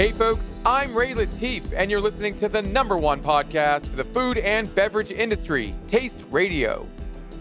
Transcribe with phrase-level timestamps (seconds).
[0.00, 4.04] Hey folks, I'm Ray Latif, and you're listening to the number one podcast for the
[4.04, 6.88] food and beverage industry, Taste Radio.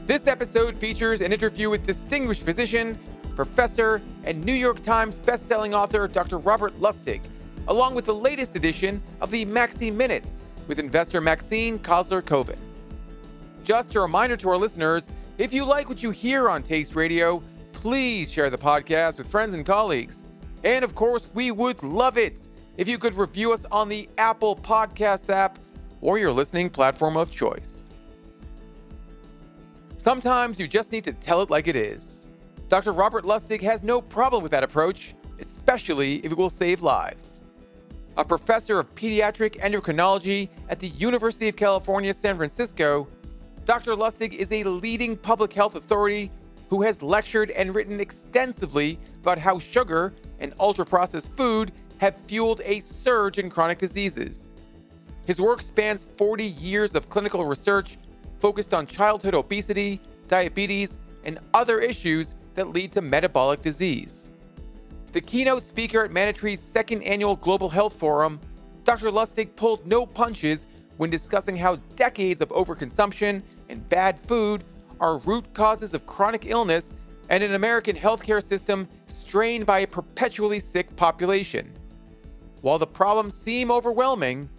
[0.05, 2.99] This episode features an interview with distinguished physician,
[3.33, 6.37] professor, and New York Times bestselling author Dr.
[6.37, 7.21] Robert Lustig,
[7.69, 12.59] along with the latest edition of the Maxi Minutes with investor Maxine Kozler Koven.
[13.63, 17.41] Just a reminder to our listeners if you like what you hear on Taste Radio,
[17.71, 20.25] please share the podcast with friends and colleagues.
[20.65, 22.48] And of course, we would love it
[22.79, 25.59] if you could review us on the Apple Podcasts app
[25.99, 27.91] or your listening platform of choice.
[29.97, 32.29] Sometimes you just need to tell it like it is.
[32.69, 32.93] Dr.
[32.93, 37.41] Robert Lustig has no problem with that approach, especially if it will save lives.
[38.15, 43.09] A professor of pediatric endocrinology at the University of California, San Francisco,
[43.65, 43.91] Dr.
[43.91, 46.31] Lustig is a leading public health authority
[46.69, 52.61] who has lectured and written extensively about how sugar and ultra processed food have fueled
[52.65, 54.49] a surge in chronic diseases.
[55.25, 57.97] His work spans 40 years of clinical research
[58.37, 64.31] focused on childhood obesity, diabetes, and other issues that lead to metabolic disease.
[65.11, 68.39] The keynote speaker at Manna-Tree's second annual Global Health Forum,
[68.83, 69.11] Dr.
[69.11, 74.63] Lustig pulled no punches when discussing how decades of overconsumption and bad food
[74.99, 76.97] are root causes of chronic illness
[77.29, 81.71] and an American healthcare system strained by a perpetually sick population.
[82.61, 84.49] While the problems seem overwhelming,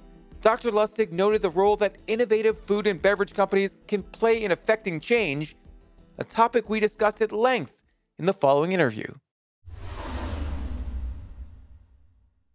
[0.40, 0.70] Dr.
[0.70, 5.54] Lustig noted the role that innovative food and beverage companies can play in affecting change,
[6.16, 7.74] a topic we discussed at length
[8.18, 9.04] in the following interview.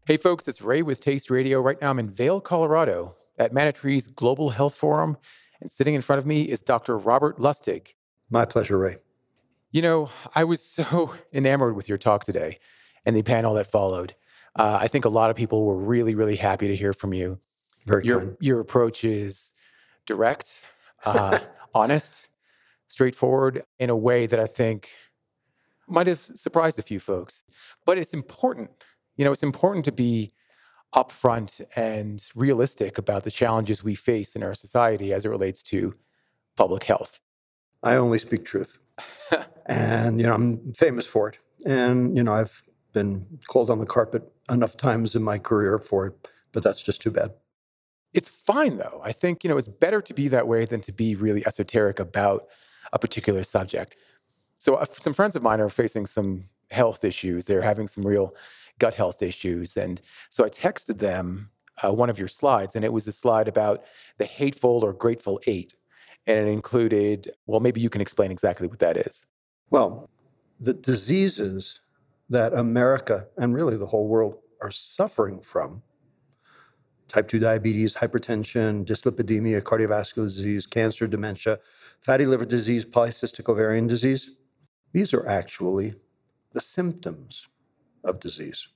[0.07, 1.61] Hey folks, it's Ray with Taste Radio.
[1.61, 5.17] Right now I'm in Vail, Colorado at Manna-Tree's Global Health Forum,
[5.61, 6.97] and sitting in front of me is Dr.
[6.97, 7.93] Robert Lustig.
[8.31, 8.97] My pleasure, Ray.
[9.71, 12.57] You know, I was so enamored with your talk today
[13.05, 14.15] and the panel that followed.
[14.55, 17.39] Uh, I think a lot of people were really, really happy to hear from you.
[17.85, 18.37] Very your kind.
[18.39, 19.53] your approach is
[20.05, 20.63] direct,
[21.05, 21.39] uh,
[21.73, 22.29] honest,
[22.87, 24.89] straightforward in a way that I think
[25.87, 27.43] might have surprised a few folks.
[27.85, 28.71] But it's important.
[29.17, 30.31] You know, it's important to be
[30.95, 35.93] upfront and realistic about the challenges we face in our society as it relates to
[36.55, 37.19] public health.
[37.83, 38.79] I only speak truth.
[39.65, 41.37] and, you know, I'm famous for it.
[41.65, 46.07] And, you know, I've been called on the carpet enough times in my career for
[46.07, 47.31] it, but that's just too bad.
[48.13, 49.01] It's fine though.
[49.03, 51.99] I think, you know, it's better to be that way than to be really esoteric
[51.99, 52.47] about
[52.93, 53.97] a particular subject.
[54.57, 57.45] So, uh, some friends of mine are facing some health issues.
[57.45, 58.33] They're having some real
[58.79, 59.77] gut health issues.
[59.77, 61.49] And so I texted them
[61.83, 63.83] uh, one of your slides, and it was the slide about
[64.17, 65.75] the hateful or grateful eight.
[66.27, 69.27] And it included, well, maybe you can explain exactly what that is.
[69.69, 70.09] Well,
[70.59, 71.81] the diseases
[72.29, 75.81] that America and really the whole world are suffering from.
[77.07, 81.59] Type 2 diabetes, hypertension, dyslipidemia, cardiovascular disease, cancer, dementia,
[82.01, 84.31] fatty liver disease, polycystic ovarian disease.
[84.91, 85.93] These are actually
[86.53, 87.47] the symptoms
[88.03, 88.67] of disease.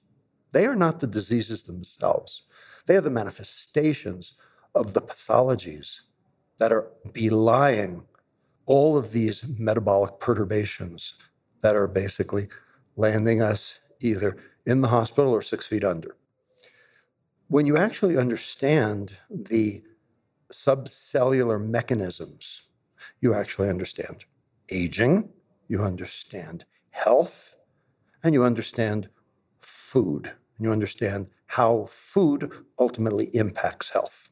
[0.51, 2.43] They are not the diseases themselves,
[2.85, 4.33] they are the manifestations
[4.75, 6.01] of the pathologies
[6.59, 8.05] that are belying
[8.65, 11.13] all of these metabolic perturbations
[11.61, 12.47] that are basically
[12.99, 16.17] landing us either in the hospital or six feet under.
[17.47, 19.81] When you actually understand the
[20.53, 22.69] subcellular mechanisms,
[23.21, 24.25] you actually understand
[24.69, 25.29] aging,
[25.69, 27.55] you understand health,
[28.21, 29.09] and you understand
[29.61, 30.33] food.
[30.57, 34.29] And you understand how food ultimately impacts health.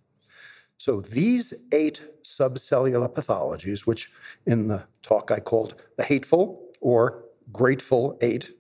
[0.77, 4.11] So these eight subcellular pathologies, which
[4.45, 8.51] in the talk I called the hateful or grateful eight,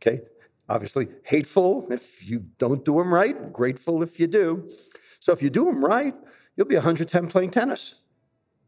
[0.00, 0.22] okay,
[0.68, 4.68] obviously hateful if you don't do them right, grateful if you do.
[5.20, 6.14] So if you do them right,
[6.56, 7.94] you'll be 110 playing tennis.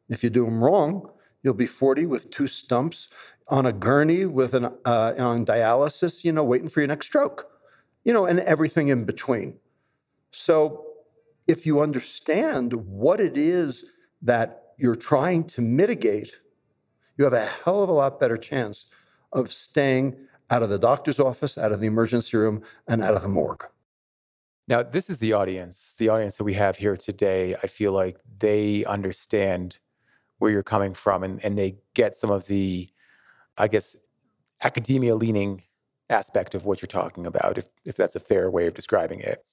[0.09, 1.09] If you do them wrong,
[1.43, 3.09] you'll be 40 with two stumps
[3.49, 7.47] on a gurney with an uh, on dialysis, you know, waiting for your next stroke,
[8.05, 9.59] you know, and everything in between.
[10.31, 10.87] So,
[11.49, 13.93] if you understand what it is
[14.23, 16.39] that you're trying to mitigate,
[17.17, 18.87] you have a hell of a lot better chance
[19.33, 20.17] of staying
[20.51, 23.67] out of the doctor's office, out of the emergency room, and out of the morgue.
[24.69, 27.57] Now, this is the audience, the audience that we have here today.
[27.63, 29.79] I feel like they understand
[30.39, 32.91] where you're coming from and, and they get some of the
[33.61, 33.95] I guess,
[34.65, 35.63] academia leaning
[36.09, 39.45] aspect of what you're talking about, if, if that's a fair way of describing it.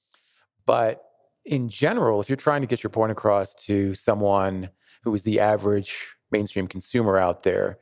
[0.65, 1.03] But
[1.45, 4.69] in general, if you're trying to get your point across to someone
[5.03, 7.79] who is the average mainstream consumer out there,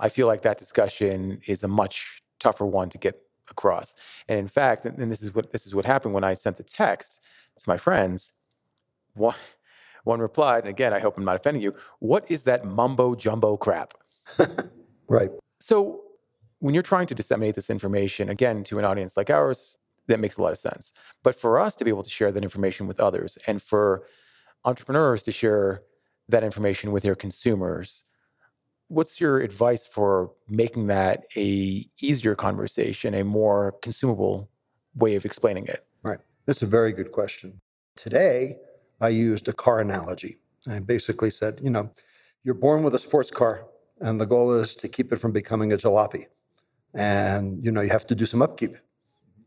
[0.00, 3.20] I feel like that discussion is a much tougher one to get
[3.50, 3.94] across.
[4.28, 6.62] And in fact, and this is what this is what happened when I sent the
[6.62, 7.24] text
[7.56, 8.32] to my friends.
[9.14, 9.34] One,
[10.04, 11.74] one replied, and again, I hope I'm not offending you.
[11.98, 13.94] What is that mumbo jumbo crap?
[15.08, 15.30] right.
[15.60, 16.02] So
[16.60, 20.38] when you're trying to disseminate this information again to an audience like ours, that makes
[20.38, 20.92] a lot of sense.
[21.22, 24.06] But for us to be able to share that information with others, and for
[24.64, 25.82] entrepreneurs to share
[26.28, 28.04] that information with their consumers
[28.88, 34.50] what's your advice for making that a easier conversation a more consumable
[34.94, 35.86] way of explaining it?
[36.02, 36.18] Right.
[36.46, 37.60] That's a very good question.
[37.96, 38.56] Today
[39.00, 40.38] i used a car analogy.
[40.68, 41.90] I basically said you know
[42.42, 43.66] you're born with a sports car
[44.00, 46.26] and the goal is to keep it from becoming a jalopy.
[46.94, 48.76] And you know you have to do some upkeep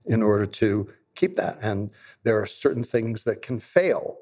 [0.05, 1.57] in order to keep that.
[1.61, 1.91] And
[2.23, 4.17] there are certain things that can fail.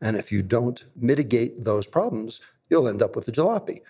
[0.00, 3.80] And if you don't mitigate those problems you'll end up with a jalopy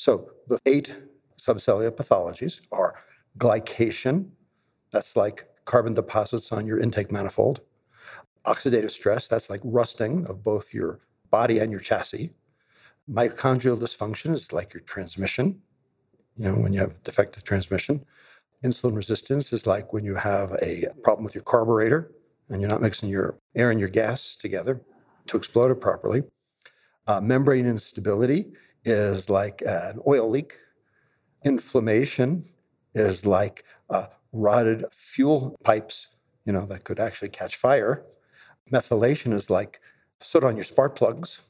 [0.00, 0.96] so the eight
[1.38, 2.94] subcellular pathologies are
[3.36, 4.30] glycation,
[4.92, 7.60] that's like carbon deposits on your intake manifold,
[8.46, 11.00] oxidative stress, that's like rusting of both your
[11.30, 12.32] body and your chassis.
[13.12, 15.60] Mitochondrial dysfunction is like your transmission,
[16.38, 18.02] you know, when you have defective transmission.
[18.64, 22.10] Insulin resistance is like when you have a problem with your carburetor
[22.48, 24.80] and you're not mixing your air and your gas together
[25.26, 26.22] to explode it properly.
[27.06, 28.46] Uh, membrane instability
[28.84, 30.56] is like an oil leak.
[31.44, 32.44] Inflammation
[32.94, 36.08] is like uh, rotted fuel pipes,
[36.44, 38.04] you know, that could actually catch fire.
[38.72, 39.80] Methylation is like
[40.20, 41.40] soot on your spark plugs.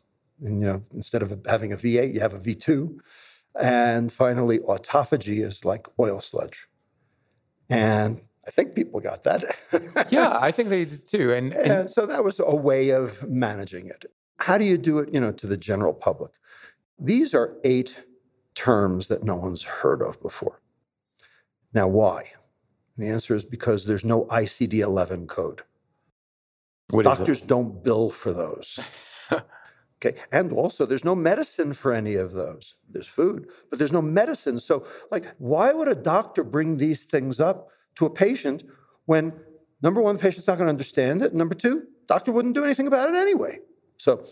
[0.42, 2.98] And, you know, instead of having a V8, you have a V2.
[3.60, 6.66] And finally, autophagy is like oil sludge.
[7.68, 9.44] And I think people got that.
[10.10, 11.32] yeah, I think they did too.
[11.32, 14.06] And, and, and, so that was a way of managing it.
[14.38, 16.32] How do you do it, you know, to the general public?
[17.00, 18.00] These are eight
[18.54, 20.60] terms that no one's heard of before.
[21.72, 22.32] Now, why?
[22.96, 25.62] And the answer is because there's no ICD 11 code.
[26.90, 28.80] What Doctors don't bill for those.
[29.32, 30.18] okay.
[30.32, 32.74] And also, there's no medicine for any of those.
[32.88, 34.58] There's food, but there's no medicine.
[34.58, 38.64] So, like, why would a doctor bring these things up to a patient
[39.06, 39.32] when,
[39.82, 41.32] number one, the patient's not going to understand it?
[41.32, 43.60] Number two, doctor wouldn't do anything about it anyway.
[43.96, 44.24] So,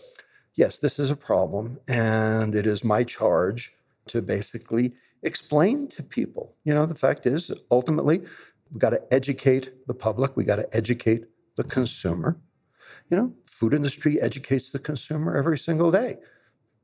[0.59, 3.71] yes, this is a problem, and it is my charge
[4.07, 6.53] to basically explain to people.
[6.65, 8.19] You know, the fact is, ultimately,
[8.69, 11.23] we've got to educate the public, we got to educate
[11.55, 12.41] the consumer.
[13.09, 16.17] You know, food industry educates the consumer every single day.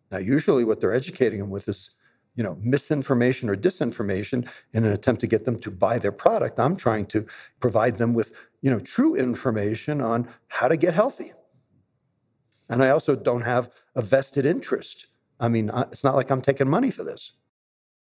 [0.10, 1.89] Now, usually what they're educating them with is,
[2.36, 6.62] you know, misinformation or disinformation in an attempt to get them to buy their product.
[6.62, 7.25] I'm trying to
[7.60, 8.31] provide them with,
[8.62, 11.33] you know, true information on how to get healthy.
[12.70, 15.08] And I also don't have a vested interest.
[15.40, 17.34] I mean, it's not like I'm taking money for this.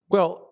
[0.09, 0.49] Well,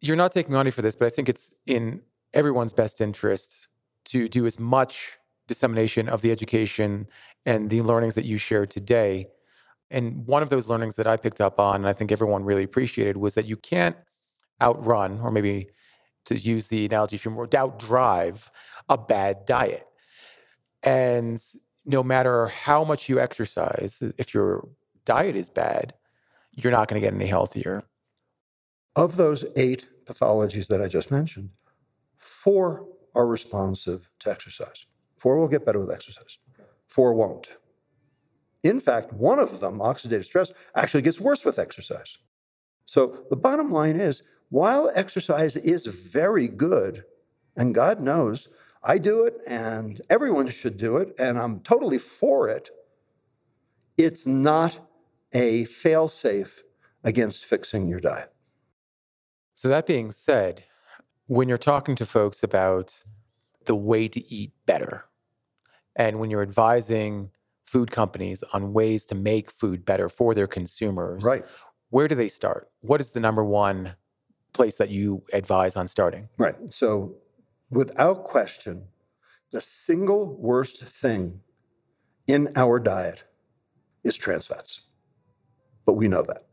[0.00, 2.02] you're not taking money for this, but I think it's in
[2.32, 3.68] everyone's best interest
[4.06, 7.08] to do as much dissemination of the education
[7.46, 9.26] and the learnings that you shared today.
[9.90, 12.64] And one of those learnings that I picked up on, and I think everyone really
[12.64, 13.96] appreciated, was that you can't
[14.60, 15.68] outrun, or maybe
[16.26, 18.50] to use the analogy from outdrive
[18.88, 19.86] a bad diet.
[20.82, 21.42] And
[21.84, 24.68] no matter how much you exercise, if your
[25.04, 25.94] diet is bad,
[26.52, 27.82] you're not going to get any healthier.
[28.96, 31.50] Of those eight pathologies that I just mentioned,
[32.18, 34.86] four are responsive to exercise.
[35.18, 36.38] Four will get better with exercise,
[36.86, 37.56] four won't.
[38.62, 42.16] In fact, one of them, oxidative stress, actually gets worse with exercise.
[42.86, 47.04] So the bottom line is while exercise is very good,
[47.56, 48.48] and God knows
[48.84, 52.70] I do it and everyone should do it, and I'm totally for it.
[53.96, 54.78] It's not
[55.32, 56.62] a fail safe
[57.02, 58.32] against fixing your diet.
[59.54, 60.64] So, that being said,
[61.26, 63.04] when you're talking to folks about
[63.64, 65.06] the way to eat better,
[65.96, 67.30] and when you're advising
[67.64, 71.44] food companies on ways to make food better for their consumers, right.
[71.90, 72.68] where do they start?
[72.80, 73.94] What is the number one
[74.52, 76.28] place that you advise on starting?
[76.36, 76.56] Right.
[76.70, 77.14] So,
[77.74, 78.84] without question,
[79.52, 81.40] the single worst thing
[82.26, 83.24] in our diet
[84.02, 84.88] is trans fats.
[85.86, 86.46] But we know that.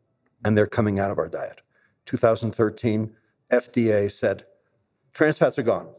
[0.43, 1.61] And they're coming out of our diet.
[2.05, 3.13] 2013,
[3.51, 4.45] FDA said
[5.13, 5.93] trans fats are gone.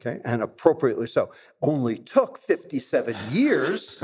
[0.00, 1.32] Okay, and appropriately so.
[1.62, 4.02] Only took 57 years.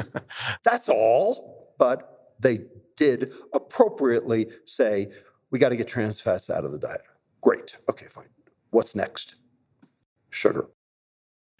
[0.64, 1.75] That's all.
[1.78, 2.61] But they
[2.96, 5.08] did appropriately say,
[5.50, 7.02] we got to get trans fats out of the diet.
[7.40, 7.76] Great.
[7.90, 8.28] Okay, fine.
[8.70, 9.37] What's next?
[10.32, 10.68] Sugar.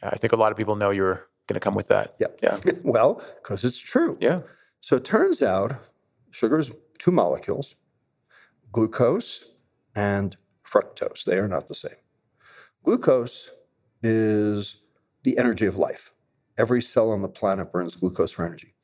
[0.03, 2.15] I think a lot of people know you're going to come with that.
[2.19, 2.29] Yeah.
[2.43, 2.59] Yeah.
[2.83, 4.17] well, because it's true.
[4.21, 4.41] Yeah.
[4.81, 5.77] So it turns out
[6.31, 7.75] sugar is two molecules
[8.73, 9.45] glucose
[9.95, 10.37] and
[10.67, 11.25] fructose.
[11.25, 11.97] They are not the same.
[12.83, 13.51] Glucose
[14.03, 14.77] is
[15.23, 16.13] the energy of life.
[16.59, 18.75] Every cell on the planet burns glucose for energy.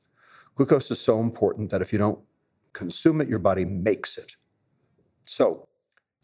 [0.54, 2.21] Glucose is so important that if you don't
[2.73, 4.37] consume it, your body makes it.
[5.25, 5.68] So,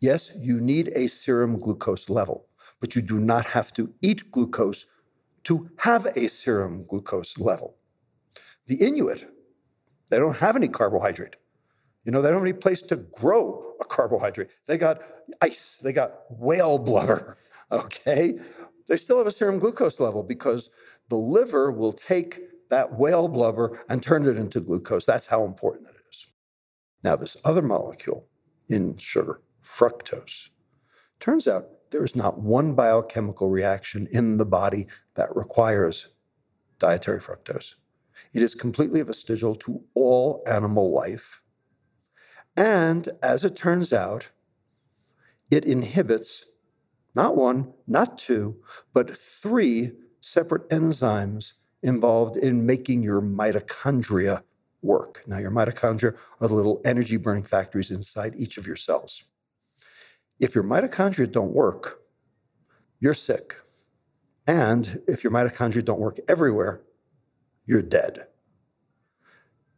[0.00, 2.46] yes, you need a serum glucose level,
[2.84, 4.84] but you do not have to eat glucose
[5.42, 7.76] to have a serum glucose level.
[8.66, 9.26] The Inuit,
[10.10, 11.36] they don't have any carbohydrate.
[12.04, 14.50] You know, they don't have any place to grow a carbohydrate.
[14.66, 15.00] They got
[15.40, 17.38] ice, they got whale blubber,
[17.72, 18.38] okay?
[18.86, 20.68] They still have a serum glucose level because
[21.08, 25.06] the liver will take that whale blubber and turn it into glucose.
[25.06, 26.26] That's how important it is.
[27.02, 28.28] Now, this other molecule
[28.68, 30.50] in sugar, fructose,
[31.18, 36.08] turns out there is not one biochemical reaction in the body that requires
[36.80, 37.74] dietary fructose.
[38.32, 41.40] It is completely vestigial to all animal life.
[42.56, 44.30] And as it turns out,
[45.52, 46.46] it inhibits
[47.14, 48.56] not one, not two,
[48.92, 51.52] but three separate enzymes
[51.84, 54.42] involved in making your mitochondria
[54.82, 55.22] work.
[55.28, 59.22] Now, your mitochondria are the little energy burning factories inside each of your cells.
[60.40, 62.00] If your mitochondria don't work,
[63.00, 63.56] you're sick.
[64.46, 66.82] And if your mitochondria don't work everywhere,
[67.66, 68.26] you're dead.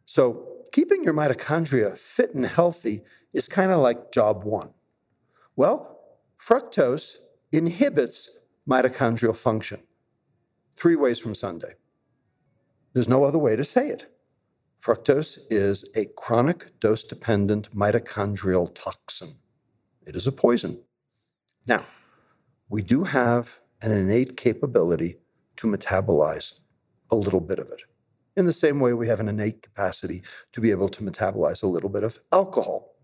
[0.05, 3.01] So, keeping your mitochondria fit and healthy
[3.33, 4.73] is kind of like job one.
[5.55, 5.99] Well,
[6.39, 7.15] fructose
[7.51, 8.29] inhibits
[8.69, 9.81] mitochondrial function
[10.75, 11.73] three ways from Sunday.
[12.93, 14.13] There's no other way to say it.
[14.81, 19.35] Fructose is a chronic dose dependent mitochondrial toxin.
[20.07, 20.79] It is a poison.
[21.67, 21.83] Now,
[22.69, 25.17] we do have an innate capability
[25.57, 26.53] to metabolize
[27.11, 27.81] a little bit of it.
[28.37, 30.23] In the same way, we have an innate capacity
[30.53, 32.95] to be able to metabolize a little bit of alcohol.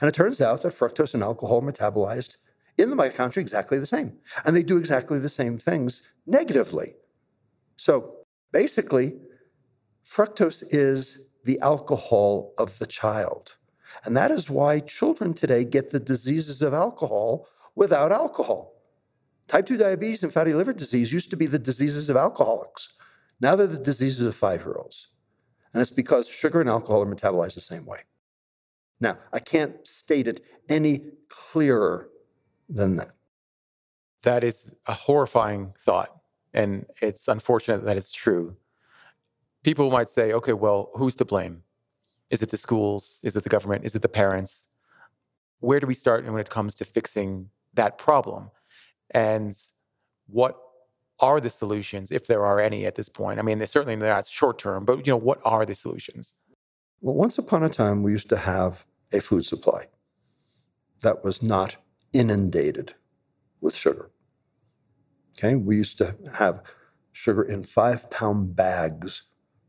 [0.00, 2.36] And it turns out that fructose and alcohol are metabolized
[2.78, 4.18] in the mitochondria exactly the same.
[4.44, 6.94] And they do exactly the same things negatively.
[7.76, 8.18] So
[8.52, 9.16] basically,
[10.06, 13.56] fructose is the alcohol of the child.
[14.04, 18.74] And that is why children today get the diseases of alcohol without alcohol.
[19.46, 22.88] Type 2 diabetes and fatty liver disease used to be the diseases of alcoholics.
[23.40, 25.08] Now they're the diseases of five year olds.
[25.72, 28.00] And it's because sugar and alcohol are metabolized the same way.
[29.00, 32.08] Now, I can't state it any clearer
[32.68, 33.10] than that.
[34.22, 36.10] That is a horrifying thought.
[36.54, 38.54] And it's unfortunate that it's true.
[39.64, 41.62] People might say, okay, well, who's to blame?
[42.32, 43.20] Is it the schools?
[43.22, 43.84] Is it the government?
[43.84, 44.66] Is it the parents?
[45.60, 48.50] Where do we start when it comes to fixing that problem?
[49.10, 49.54] And
[50.26, 50.58] what
[51.20, 53.38] are the solutions, if there are any at this point?
[53.38, 56.34] I mean, they're certainly not short term, but you know, what are the solutions?
[57.02, 59.88] Well, once upon a time, we used to have a food supply
[61.02, 61.76] that was not
[62.14, 62.94] inundated
[63.60, 64.10] with sugar.
[65.36, 66.62] Okay, we used to have
[67.12, 69.24] sugar in five pound bags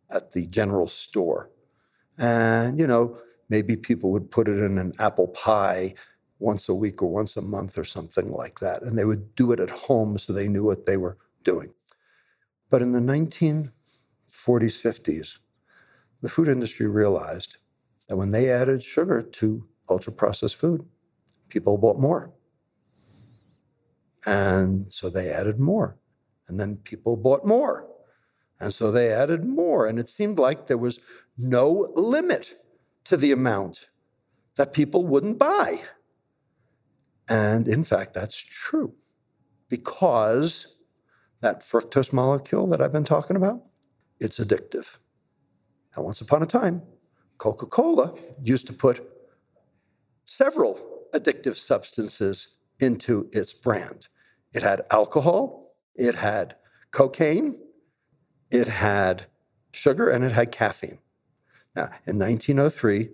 [0.10, 1.50] at the general store.
[2.18, 3.18] And, you know,
[3.50, 5.94] maybe people would put it in an apple pie
[6.40, 8.82] once a week or once a month or something like that.
[8.84, 11.72] And they would do it at home so they knew what they were doing.
[12.70, 13.72] But in the 1940s,
[14.30, 15.40] 50s,
[16.22, 17.58] the food industry realized
[18.08, 20.86] that when they added sugar to ultra processed food,
[21.50, 22.32] people bought more.
[24.26, 25.98] And so they added more.
[26.48, 27.88] And then people bought more.
[28.64, 29.86] And so they added more.
[29.86, 31.00] And it seemed like there was
[31.38, 32.56] no limit
[33.04, 33.90] to the amount
[34.56, 35.82] that people wouldn't buy.
[37.28, 38.94] And in fact, that's true
[39.68, 40.78] because
[41.42, 43.64] that fructose molecule that I've been talking about,
[44.20, 44.98] it's addictive.
[45.96, 46.84] Now, once upon a time,
[47.38, 49.06] Coca Cola used to put
[50.24, 50.80] several
[51.14, 54.08] addictive substances into its brand.
[54.54, 56.56] It had alcohol, it had
[56.92, 57.60] cocaine,
[58.54, 59.26] it had
[59.72, 61.00] sugar, and it had caffeine.
[61.76, 63.10] Now, in 1903,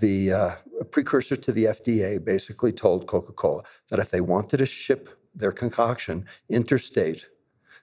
[0.00, 0.50] the uh,
[0.90, 5.52] precursor to the FDA basically told Coca Cola that if they wanted to ship their
[5.52, 7.26] concoction interstate,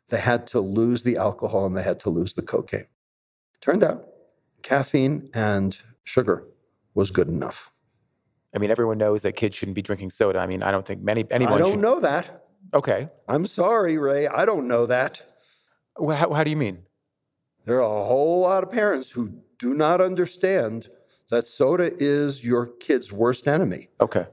[0.09, 2.87] they had to lose the alcohol and they had to lose the cocaine.
[3.61, 4.07] Turned out
[4.61, 6.43] caffeine and sugar
[6.93, 7.71] was good enough.
[8.53, 10.39] I mean, everyone knows that kids shouldn't be drinking soda.
[10.39, 11.55] I mean, I don't think many anyone.
[11.55, 11.79] I don't should...
[11.81, 12.45] know that.
[12.73, 13.09] Okay.
[13.27, 14.27] I'm sorry, Ray.
[14.27, 15.23] I don't know that.
[15.97, 16.83] How, how do you mean?
[17.65, 20.89] There are a whole lot of parents who do not understand
[21.29, 23.89] that soda is your kid's worst enemy.
[23.99, 24.27] Okay.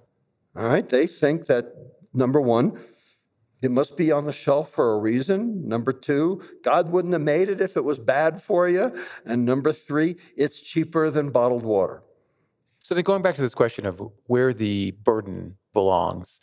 [0.54, 0.86] All right.
[0.88, 1.72] They think that
[2.12, 2.78] number one,
[3.62, 5.66] it must be on the shelf for a reason.
[5.66, 8.94] Number two, God wouldn't have made it if it was bad for you.
[9.24, 12.02] And number three, it's cheaper than bottled water.
[12.80, 16.40] So then going back to this question of where the burden belongs,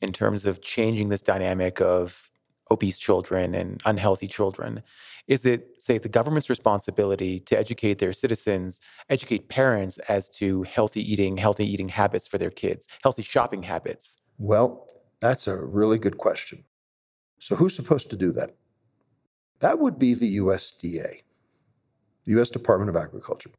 [0.00, 2.28] in terms of changing this dynamic of
[2.70, 4.82] obese children and unhealthy children?
[5.26, 11.00] Is it, say, the government's responsibility to educate their citizens, educate parents as to healthy
[11.12, 14.18] eating, healthy eating habits for their kids, healthy shopping habits?
[14.38, 14.88] Well,
[15.20, 16.64] that's a really good question.
[17.38, 18.54] So, who's supposed to do that?
[19.60, 21.22] That would be the USDA,
[22.24, 23.50] the US Department of Agriculture.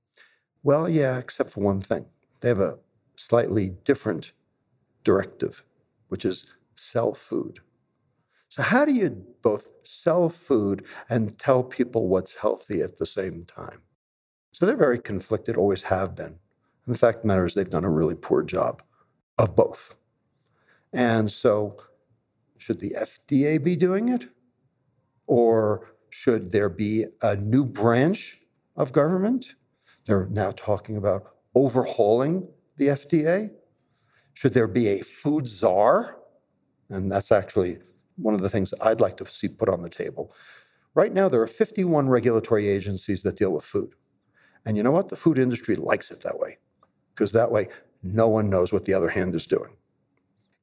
[0.63, 2.05] Well, yeah, except for one thing.
[2.41, 2.77] They have a
[3.15, 4.33] slightly different
[5.03, 5.63] directive,
[6.09, 7.59] which is sell food.
[8.49, 13.45] So, how do you both sell food and tell people what's healthy at the same
[13.45, 13.81] time?
[14.51, 16.39] So, they're very conflicted, always have been.
[16.85, 18.81] And the fact of the matter is, they've done a really poor job
[19.37, 19.97] of both.
[20.93, 21.77] And so,
[22.57, 24.27] should the FDA be doing it?
[25.27, 28.39] Or should there be a new branch
[28.75, 29.55] of government?
[30.05, 33.51] They're now talking about overhauling the FDA.
[34.33, 36.17] Should there be a food czar?
[36.89, 37.79] And that's actually
[38.17, 40.33] one of the things I'd like to see put on the table.
[40.93, 43.93] Right now, there are 51 regulatory agencies that deal with food.
[44.65, 45.09] And you know what?
[45.09, 46.57] The food industry likes it that way,
[47.13, 47.69] because that way,
[48.03, 49.77] no one knows what the other hand is doing.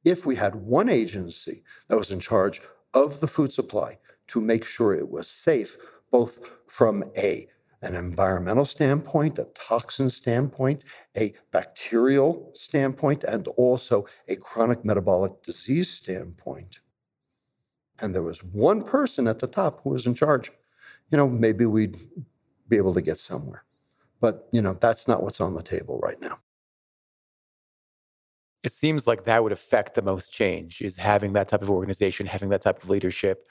[0.04, 2.61] If we had one agency that was in charge
[2.92, 5.76] of the food supply to make sure it was safe,
[6.11, 7.49] both from a
[7.84, 10.82] an environmental standpoint, a toxin standpoint,
[11.16, 16.80] a bacterial standpoint, and also a chronic metabolic disease standpoint.
[18.00, 20.50] And there was one person at the top who was in charge.
[21.10, 21.96] You know, maybe we'd
[22.68, 23.64] be able to get somewhere.
[24.20, 26.38] But, you know, that's not what's on the table right now.
[28.62, 32.26] It seems like that would affect the most change is having that type of organization,
[32.26, 33.46] having that type of leadership.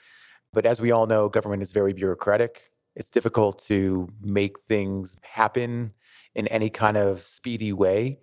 [0.52, 2.72] But as we all know, government is very bureaucratic.
[2.96, 5.94] It's difficult to make things happen
[6.34, 8.20] in any kind of speedy way.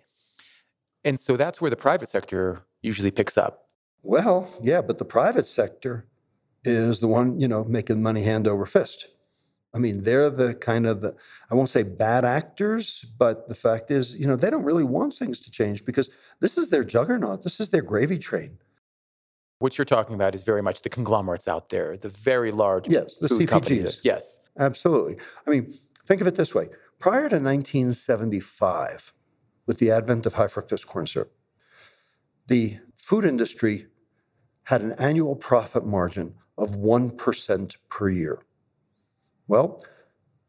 [1.03, 3.69] And so that's where the private sector usually picks up.
[4.03, 6.07] Well, yeah, but the private sector
[6.63, 9.07] is the one, you know, making money hand over fist.
[9.73, 11.15] I mean, they're the kind of the,
[11.49, 15.13] I won't say bad actors, but the fact is, you know, they don't really want
[15.13, 16.09] things to change because
[16.41, 17.43] this is their juggernaut.
[17.43, 18.59] This is their gravy train.
[19.59, 23.17] What you're talking about is very much the conglomerates out there, the very large yes,
[23.17, 23.47] the CPGs.
[23.47, 24.01] companies.
[24.03, 25.17] Yes, absolutely.
[25.45, 25.71] I mean,
[26.05, 29.13] think of it this way: prior to 1975,
[29.67, 31.31] with the advent of high fructose corn syrup,
[32.47, 33.85] the food industry
[34.63, 38.39] had an annual profit margin of 1% per year.
[39.47, 39.83] Well,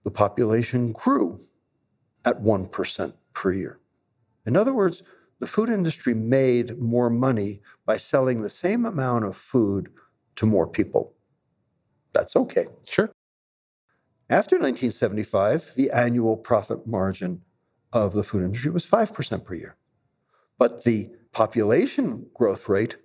[0.05, 1.39] the population grew
[2.25, 3.81] at 1% per year.
[4.47, 5.03] In other words,
[5.41, 9.91] the food industry made more money by selling the same amount of food
[10.37, 11.15] to more people.
[12.13, 12.67] That's okay.
[12.87, 13.11] Sure.
[14.31, 17.43] After 1975, the annual profit margin
[17.93, 19.77] of the food industry was 5% per year.
[20.59, 22.97] But the population growth rate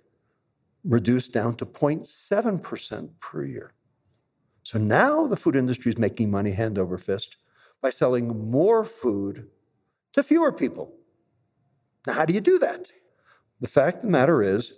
[0.88, 3.74] reduced down to 0.7% per year.
[4.62, 7.36] So now the food industry is making money hand over fist
[7.80, 9.48] by selling more food
[10.12, 10.94] to fewer people.
[12.06, 12.90] Now, how do you do that?
[13.60, 14.72] The fact of the matter is,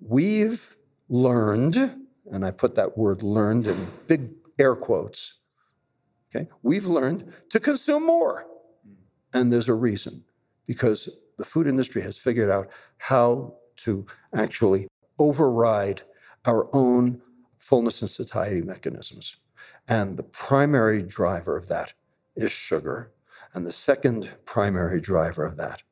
[0.00, 0.76] we've
[1.08, 1.76] learned,
[2.30, 5.34] and I put that word learned in big air quotes,
[6.34, 6.48] okay?
[6.62, 8.46] We've learned to consume more.
[9.32, 10.24] And there's a reason,
[10.66, 14.88] because the food industry has figured out how to actually
[15.20, 16.02] override
[16.46, 17.20] our own
[17.58, 19.36] fullness and satiety mechanisms.
[19.86, 21.92] And the primary driver of that
[22.34, 23.12] is sugar.
[23.54, 25.82] And the second primary driver of that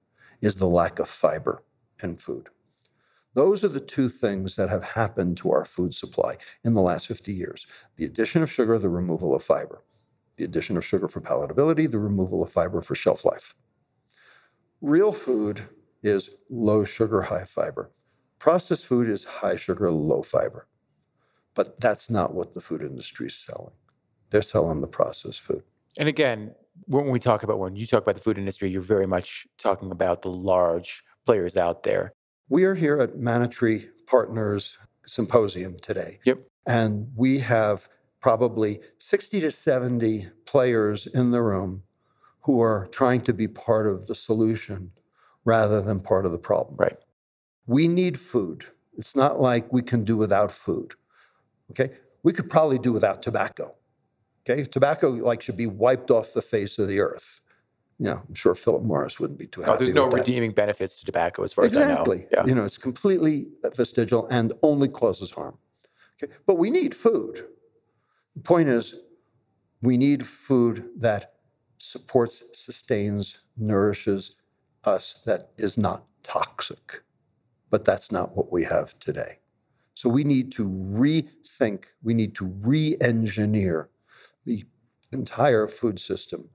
[0.41, 1.63] is the lack of fiber
[2.03, 2.49] in food.
[3.35, 7.07] Those are the two things that have happened to our food supply in the last
[7.07, 9.85] 50 years the addition of sugar, the removal of fiber.
[10.37, 13.55] The addition of sugar for palatability, the removal of fiber for shelf life.
[14.81, 15.63] Real food
[16.03, 17.91] is low sugar, high fiber.
[18.39, 20.67] Processed food is high sugar, low fiber.
[21.55, 23.75] But that's not what the food industry is selling.
[24.31, 25.63] They're selling the processed food.
[25.99, 26.55] And again,
[26.87, 29.91] when we talk about when you talk about the food industry, you're very much talking
[29.91, 32.13] about the large players out there.
[32.49, 36.21] We are here at Manna-Tree Partners Symposium today.
[36.25, 36.41] Yep.
[36.67, 37.89] And we have
[38.21, 41.83] probably 60 to 70 players in the room
[42.43, 44.93] who are trying to be part of the solution
[45.45, 46.77] rather than part of the problem.
[46.77, 46.97] Right.
[47.69, 48.65] We need food.
[48.97, 50.95] It's not like we can do without food.
[51.71, 51.91] Okay?
[52.25, 53.77] We could probably do without tobacco.
[54.49, 57.43] Okay, tobacco like should be wiped off the face of the earth.
[57.99, 59.73] Yeah, I'm sure Philip Morris wouldn't be too happy.
[59.73, 60.19] Oh, there's no with that.
[60.21, 62.19] redeeming benefits to tobacco as far exactly.
[62.19, 62.43] as I know.
[62.43, 62.47] Yeah.
[62.47, 65.59] You know, it's completely vestigial and only causes harm.
[66.23, 67.45] Okay, but we need food.
[68.37, 68.95] The point is,
[69.83, 71.35] we need food that
[71.77, 74.35] supports, sustains, nourishes
[74.85, 77.03] us, that is not toxic.
[77.71, 79.39] But that's not what we have today.
[79.95, 83.91] So we need to rethink, we need to re engineer
[84.45, 84.65] the
[85.13, 86.49] entire food system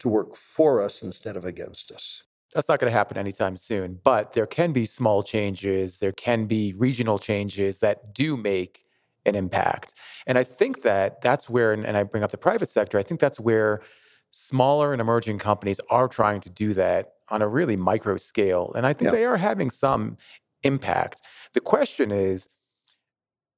[0.00, 2.24] to work for us instead of against us.
[2.54, 6.46] That's not going to happen anytime soon, but there can be small changes, there can
[6.46, 8.84] be regional changes that do make
[9.24, 9.94] an impact.
[10.26, 13.20] And I think that that's where, and I bring up the private sector, I think
[13.20, 13.82] that's where
[14.30, 18.72] smaller and emerging companies are trying to do that on a really micro scale.
[18.74, 19.18] And I think yeah.
[19.18, 20.16] they are having some
[20.62, 21.22] impact.
[21.54, 22.48] The question is,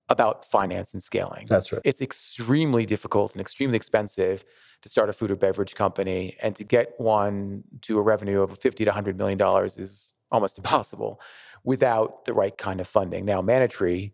[0.09, 1.47] about finance and scaling.
[1.49, 1.81] That's right.
[1.85, 4.45] It's extremely difficult and extremely expensive
[4.83, 8.57] to start a food or beverage company, and to get one to a revenue of
[8.59, 11.21] 50 to 100 million dollars is almost impossible
[11.65, 13.25] without the right kind of funding.
[13.25, 14.13] Now, Manna-Tree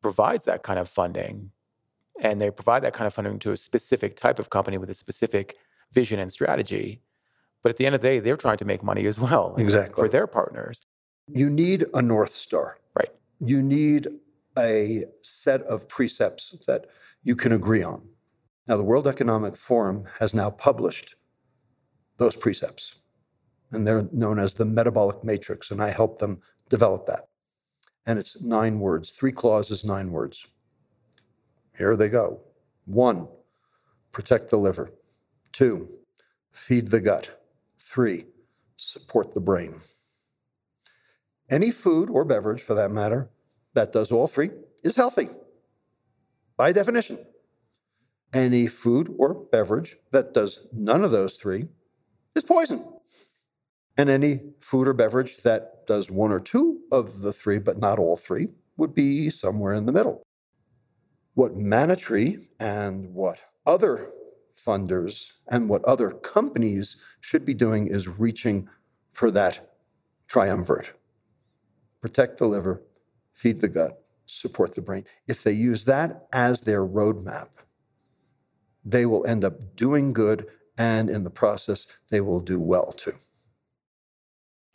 [0.00, 1.50] provides that kind of funding,
[2.20, 4.94] and they provide that kind of funding to a specific type of company with a
[4.94, 5.56] specific
[5.92, 7.02] vision and strategy.
[7.62, 10.02] But at the end of the day, they're trying to make money as well exactly.
[10.02, 10.86] for their partners.
[11.28, 12.78] You need a North Star.
[12.98, 13.08] Right.
[13.40, 14.08] You need
[14.58, 16.86] a set of precepts that
[17.22, 18.06] you can agree on.
[18.68, 21.16] Now, the World Economic Forum has now published
[22.18, 22.96] those precepts,
[23.72, 27.28] and they're known as the metabolic matrix, and I helped them develop that.
[28.06, 30.46] And it's nine words, three clauses, nine words.
[31.76, 32.40] Here they go.
[32.86, 33.28] One,
[34.12, 34.92] protect the liver.
[35.52, 35.88] Two,
[36.52, 37.42] feed the gut.
[37.78, 38.26] Three,
[38.76, 39.80] support the brain.
[41.50, 43.30] Any food or beverage, for that matter,
[43.74, 44.50] that does all three
[44.82, 45.28] is healthy
[46.56, 47.18] by definition.
[48.32, 51.68] Any food or beverage that does none of those three
[52.34, 52.84] is poison.
[53.96, 57.98] And any food or beverage that does one or two of the three, but not
[57.98, 60.22] all three, would be somewhere in the middle.
[61.34, 64.10] What Manna-Tree and what other
[64.56, 68.68] funders and what other companies should be doing is reaching
[69.12, 69.74] for that
[70.26, 70.90] triumvirate
[72.04, 72.82] protect the liver,
[73.32, 75.06] feed the gut, support the brain.
[75.26, 77.48] If they use that as their roadmap,
[78.84, 83.14] they will end up doing good, and in the process, they will do well too.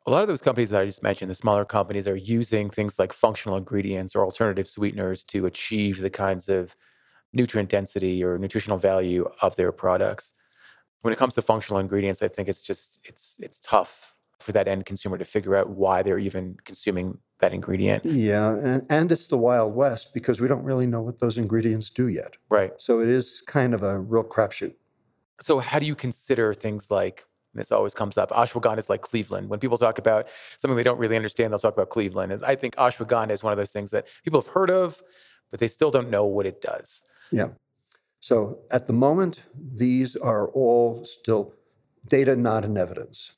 [0.08, 2.98] A lot of those companies that I just mentioned, the smaller companies, are using things
[2.98, 6.76] like functional ingredients or alternative sweeteners to achieve the kinds of
[7.32, 10.34] nutrient density or nutritional value of their products.
[11.02, 14.68] When it comes to functional ingredients, I think it's just it's it's tough for that
[14.68, 18.06] end consumer to figure out why they're even consuming that ingredient.
[18.06, 21.90] Yeah, and, and it's the Wild West because we don't really know what those ingredients
[21.90, 22.36] do yet.
[22.50, 22.72] Right.
[22.78, 24.76] So it is kind of a real crapshoot.
[25.42, 28.30] So how do you consider things like this always comes up.
[28.30, 29.50] Ashwagandha is like Cleveland.
[29.50, 32.32] When people talk about something they don't really understand, they'll talk about Cleveland.
[32.32, 35.02] And I think ashwagandha is one of those things that people have heard of,
[35.50, 37.04] but they still don't know what it does.
[37.32, 37.50] Yeah.
[38.20, 41.54] So at the moment, these are all still
[42.06, 43.34] data, not in evidence.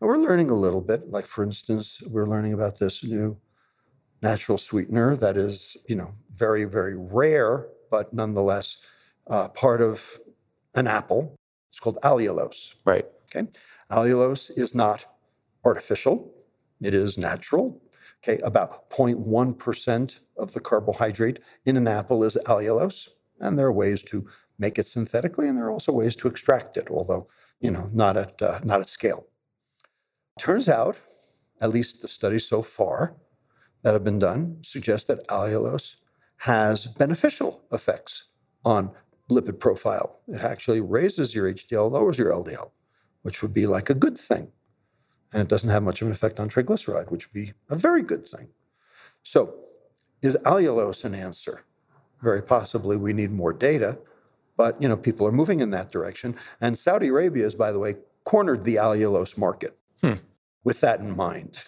[0.00, 1.10] And we're learning a little bit.
[1.10, 3.38] Like, for instance, we're learning about this new
[4.22, 8.78] natural sweetener that is, you know, very, very rare, but nonetheless
[9.28, 10.18] uh, part of
[10.74, 11.36] an apple.
[11.70, 12.74] It's called allulose.
[12.84, 13.06] Right.
[13.34, 13.48] Okay.
[13.90, 15.06] Allulose is not
[15.64, 16.32] artificial,
[16.80, 17.80] it is natural.
[18.22, 18.40] Okay.
[18.42, 23.08] About 0.1% of the carbohydrate in an apple is allulose.
[23.40, 24.26] And there are ways to
[24.58, 27.28] make it synthetically, and there are also ways to extract it, although,
[27.60, 29.26] you know, not at, uh, not at scale.
[30.38, 30.96] Turns out,
[31.60, 33.16] at least the studies so far
[33.82, 35.96] that have been done, suggest that allulose
[36.38, 38.24] has beneficial effects
[38.64, 38.92] on
[39.30, 40.20] lipid profile.
[40.28, 42.70] It actually raises your HDL, lowers your LDL,
[43.22, 44.52] which would be like a good thing.
[45.32, 48.02] And it doesn't have much of an effect on triglyceride, which would be a very
[48.02, 48.48] good thing.
[49.24, 49.54] So,
[50.22, 51.64] is allulose an answer?
[52.22, 53.98] Very possibly we need more data,
[54.56, 56.36] but you know people are moving in that direction.
[56.60, 59.76] And Saudi Arabia has, by the way, cornered the allulose market.
[60.00, 60.14] Hmm
[60.64, 61.58] with that in mind.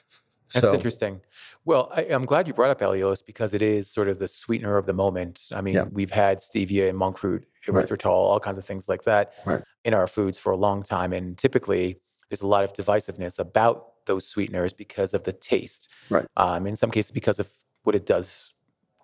[0.52, 1.20] That's so, interesting.
[1.64, 4.76] Well, I, am glad you brought up allulose because it is sort of the sweetener
[4.76, 5.48] of the moment.
[5.54, 5.84] I mean, yeah.
[5.90, 8.10] we've had stevia and monk fruit, erythritol, right.
[8.10, 9.62] all kinds of things like that right.
[9.84, 11.12] in our foods for a long time.
[11.12, 11.98] And typically,
[12.28, 15.88] there's a lot of divisiveness about those sweeteners because of the taste.
[16.08, 16.26] Right.
[16.36, 17.48] Um, in some cases, because of
[17.84, 18.54] what it does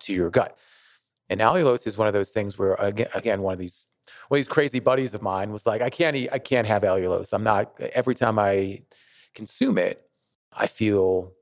[0.01, 0.57] to your gut.
[1.29, 3.85] And allulose is one of those things where, again, again one of these
[4.29, 6.83] one of these crazy buddies of mine was like, I can't eat, I can't have
[6.83, 7.33] allulose.
[7.33, 7.73] I'm not.
[7.93, 8.81] Every time I
[9.37, 10.09] consume it,
[10.51, 11.33] I feel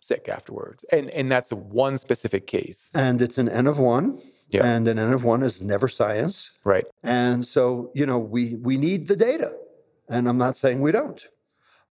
[0.00, 0.84] sick afterwards.
[0.92, 2.90] And and that's one specific case.
[2.94, 4.06] And it's an N of one.
[4.50, 4.66] Yeah.
[4.66, 6.36] And an N of one is never science.
[6.64, 6.86] Right.
[7.02, 9.56] And so, you know, we we need the data.
[10.08, 11.26] And I'm not saying we don't.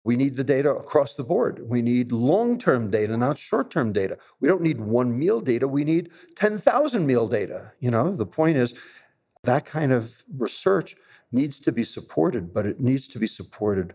[0.06, 1.56] We need the data across the board.
[1.76, 4.17] We need long term data, not short term data.
[4.39, 5.67] We don't need one meal data.
[5.67, 7.72] We need 10,000 meal data.
[7.80, 8.74] You know, the point is
[9.43, 10.96] that kind of research
[11.32, 13.93] needs to be supported, but it needs to be supported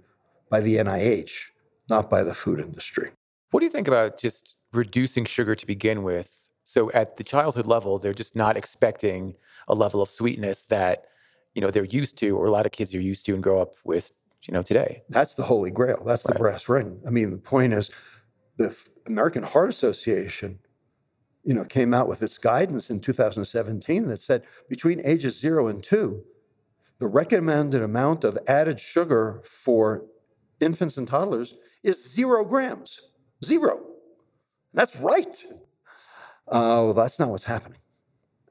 [0.50, 1.50] by the NIH,
[1.88, 3.11] not by the food industry.
[3.50, 7.66] What do you think about just reducing sugar to begin with So at the childhood
[7.66, 9.37] level, they're just not expecting
[9.68, 11.06] a level of sweetness that
[11.54, 13.61] you know they're used to, or a lot of kids are used to and grow
[13.61, 15.02] up with you know today.
[15.08, 16.02] That's the holy grail.
[16.04, 16.40] That's the right.
[16.40, 17.00] brass ring.
[17.06, 17.88] I mean, the point is,
[18.58, 20.58] the American Heart Association,
[21.42, 25.82] you know, came out with its guidance in 2017 that said between ages zero and
[25.82, 26.24] two,
[26.98, 30.04] the recommended amount of added sugar for
[30.60, 33.00] infants and toddlers is zero grams.
[33.44, 33.80] Zero.
[34.72, 35.44] That's right.
[36.46, 37.78] Uh, well, that's not what's happening.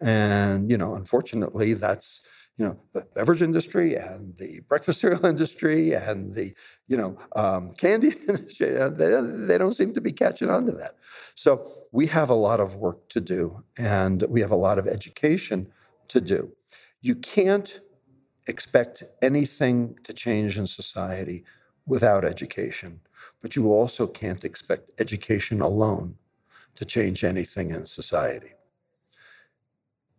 [0.01, 2.21] And, you know, unfortunately, that's,
[2.57, 6.53] you know, the beverage industry and the breakfast cereal industry and the,
[6.87, 10.95] you know, um, candy industry, they, they don't seem to be catching on to that.
[11.35, 14.87] So we have a lot of work to do and we have a lot of
[14.87, 15.71] education
[16.09, 16.51] to do.
[17.01, 17.79] You can't
[18.47, 21.43] expect anything to change in society
[21.87, 22.99] without education,
[23.41, 26.15] but you also can't expect education alone
[26.75, 28.51] to change anything in society.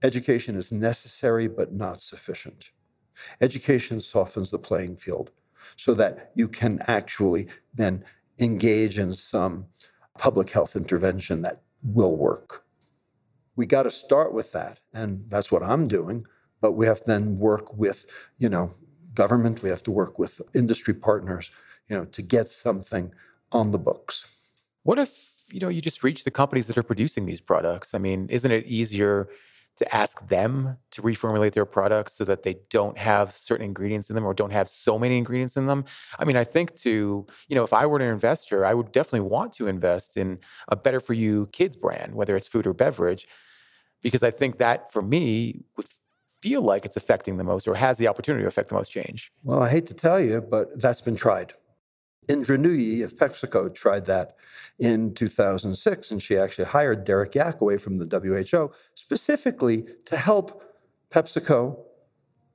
[0.02, 2.70] Education is necessary but not sufficient.
[3.40, 5.30] Education softens the playing field
[5.76, 8.04] so that you can actually then
[8.40, 9.66] engage in some
[10.18, 12.64] public health intervention that will work.
[13.54, 16.26] We got to start with that, and that's what I'm doing
[16.60, 18.06] but we have to then work with,
[18.38, 18.72] you know,
[19.14, 21.50] government, we have to work with industry partners,
[21.88, 23.12] you know, to get something
[23.52, 24.34] on the books.
[24.82, 27.94] What if, you know, you just reach the companies that are producing these products?
[27.94, 29.28] I mean, isn't it easier
[29.78, 34.16] to ask them to reformulate their products so that they don't have certain ingredients in
[34.16, 35.84] them or don't have so many ingredients in them.
[36.18, 39.28] I mean, I think to, you know, if I were an investor, I would definitely
[39.28, 43.28] want to invest in a better for you kids brand, whether it's food or beverage,
[44.02, 45.86] because I think that for me would
[46.40, 49.32] feel like it's affecting the most or has the opportunity to affect the most change?
[49.42, 51.52] Well, I hate to tell you, but that's been tried.
[52.28, 54.36] Indra Nooyi of PepsiCo tried that
[54.78, 60.62] in 2006, and she actually hired Derek Yach away from the WHO specifically to help
[61.10, 61.78] PepsiCo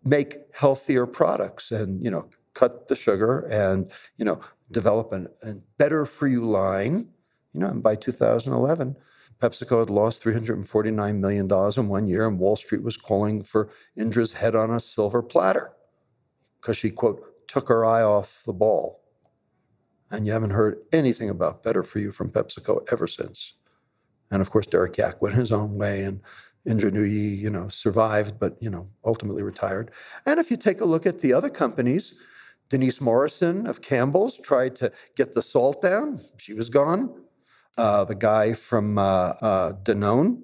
[0.03, 4.39] make healthier products and you know cut the sugar and you know
[4.71, 7.09] develop a better for you line.
[7.53, 8.95] You know, and by 2011,
[9.43, 14.31] PepsiCo had lost $349 million in one year, and Wall Street was calling for Indra's
[14.31, 15.73] head on a silver platter
[16.61, 19.01] because she, quote, took her eye off the ball.
[20.09, 23.55] And you haven't heard anything about Better For You from PepsiCo ever since.
[24.31, 26.21] And of course, Derek Yach went his own way, and
[26.65, 29.91] Indra Nooyi, you know, survived, but, you know, ultimately retired.
[30.25, 32.13] And if you take a look at the other companies,
[32.69, 36.21] Denise Morrison of Campbell's tried to get the salt down.
[36.37, 37.22] She was gone
[37.77, 40.43] uh, the guy from uh, uh, Danone.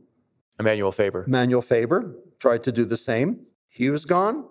[0.59, 1.25] Emmanuel Faber.
[1.27, 3.45] Emmanuel Faber tried to do the same.
[3.69, 4.47] He was gone.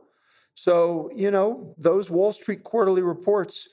[0.55, 3.69] So, you know, those Wall Street quarterly reports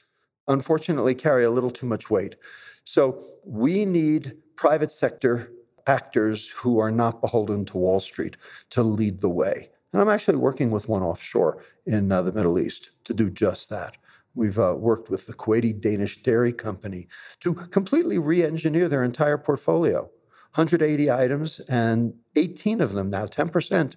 [0.48, 2.36] unfortunately carry a little too much weight.
[2.84, 5.52] So, we need private sector
[5.88, 8.38] actors who are not beholden to Wall Street
[8.72, 9.70] to lead the way.
[9.92, 13.70] And I'm actually working with one offshore in uh, the Middle East to do just
[13.70, 13.98] that.
[14.36, 17.08] We've uh, worked with the Kuwaiti Danish Dairy Company
[17.40, 20.10] to completely re engineer their entire portfolio
[20.56, 23.96] 180 items, and 18 of them, now 10%,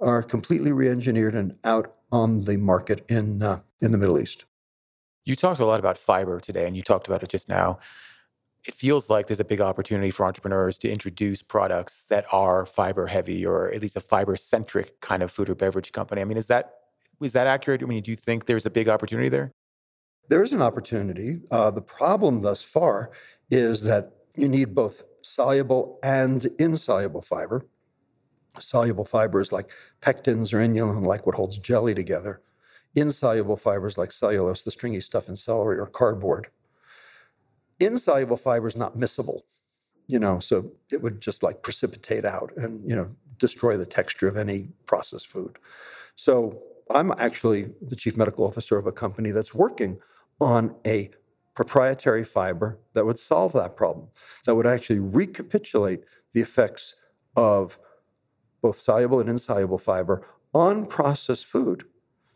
[0.00, 4.44] are completely re engineered and out on the market in, uh, in the Middle East.
[5.24, 7.78] You talked a lot about fiber today, and you talked about it just now.
[8.66, 13.06] It feels like there's a big opportunity for entrepreneurs to introduce products that are fiber
[13.06, 16.20] heavy or at least a fiber centric kind of food or beverage company.
[16.20, 16.74] I mean, is that
[17.22, 17.82] is that accurate?
[17.82, 19.52] I mean, do you think there's a big opportunity there?
[20.28, 21.40] There is an opportunity.
[21.50, 23.10] Uh, the problem thus far
[23.50, 27.66] is that you need both soluble and insoluble fiber.
[28.58, 32.40] Soluble fibers like pectins or inulin, like what holds jelly together.
[32.94, 36.48] Insoluble fibers like cellulose, the stringy stuff in celery, or cardboard.
[37.80, 39.40] Insoluble fiber is not miscible,
[40.06, 44.28] you know, so it would just like precipitate out and, you know, destroy the texture
[44.28, 45.58] of any processed food.
[46.14, 49.98] So I'm actually the chief medical officer of a company that's working
[50.40, 51.10] on a
[51.54, 54.08] proprietary fiber that would solve that problem,
[54.44, 56.00] that would actually recapitulate
[56.32, 56.94] the effects
[57.36, 57.78] of
[58.60, 61.84] both soluble and insoluble fiber on processed food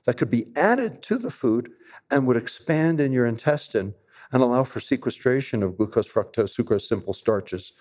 [0.04, 1.70] that could be added to the food
[2.10, 3.94] and would expand in your intestine
[4.32, 7.72] and allow for sequestration of glucose, fructose, sucrose, simple starches,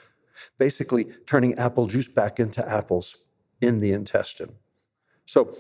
[0.58, 3.18] basically turning apple juice back into apples
[3.62, 4.56] in the intestine.
[5.26, 5.54] So,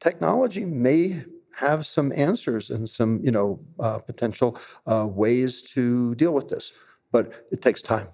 [0.00, 1.24] technology may
[1.58, 6.72] have some answers and some, you know, uh, potential uh, ways to deal with this.
[7.12, 8.08] But it takes time.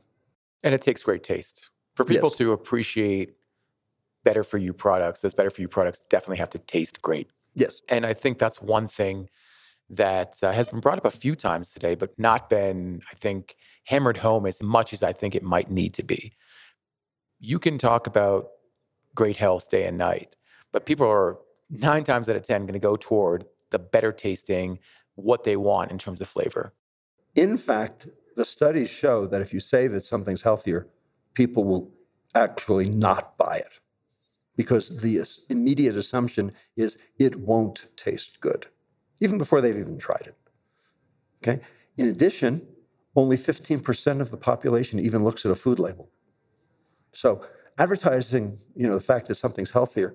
[0.63, 1.71] And it takes great taste.
[1.95, 2.39] For people yes.
[2.39, 3.37] to appreciate
[4.25, 7.31] better for you products, those better for you products definitely have to taste great.
[7.55, 7.83] Yes.
[7.89, 9.29] And I think that's one thing
[9.89, 13.55] that uh, has been brought up a few times today, but not been, I think,
[13.85, 16.33] hammered home as much as I think it might need to be.
[17.39, 18.49] you can talk about
[19.15, 20.37] great health day and night,
[20.73, 21.39] but people are
[21.71, 24.79] nine times out of 10 going to go toward the better tasting,
[25.15, 26.73] what they want in terms of flavor.
[27.35, 30.89] In fact, the studies show that if you say that something's healthier,
[31.35, 31.91] people will
[32.35, 33.81] actually not buy it
[34.57, 38.67] because the immediate assumption is it won't taste good,
[39.21, 40.37] even before they've even tried it.
[41.43, 41.63] Okay?
[41.99, 42.67] In addition,
[43.15, 46.11] only 15% of the population even looks at a food label.
[47.13, 47.45] So
[47.79, 50.15] advertising, you know, the fact that something's healthier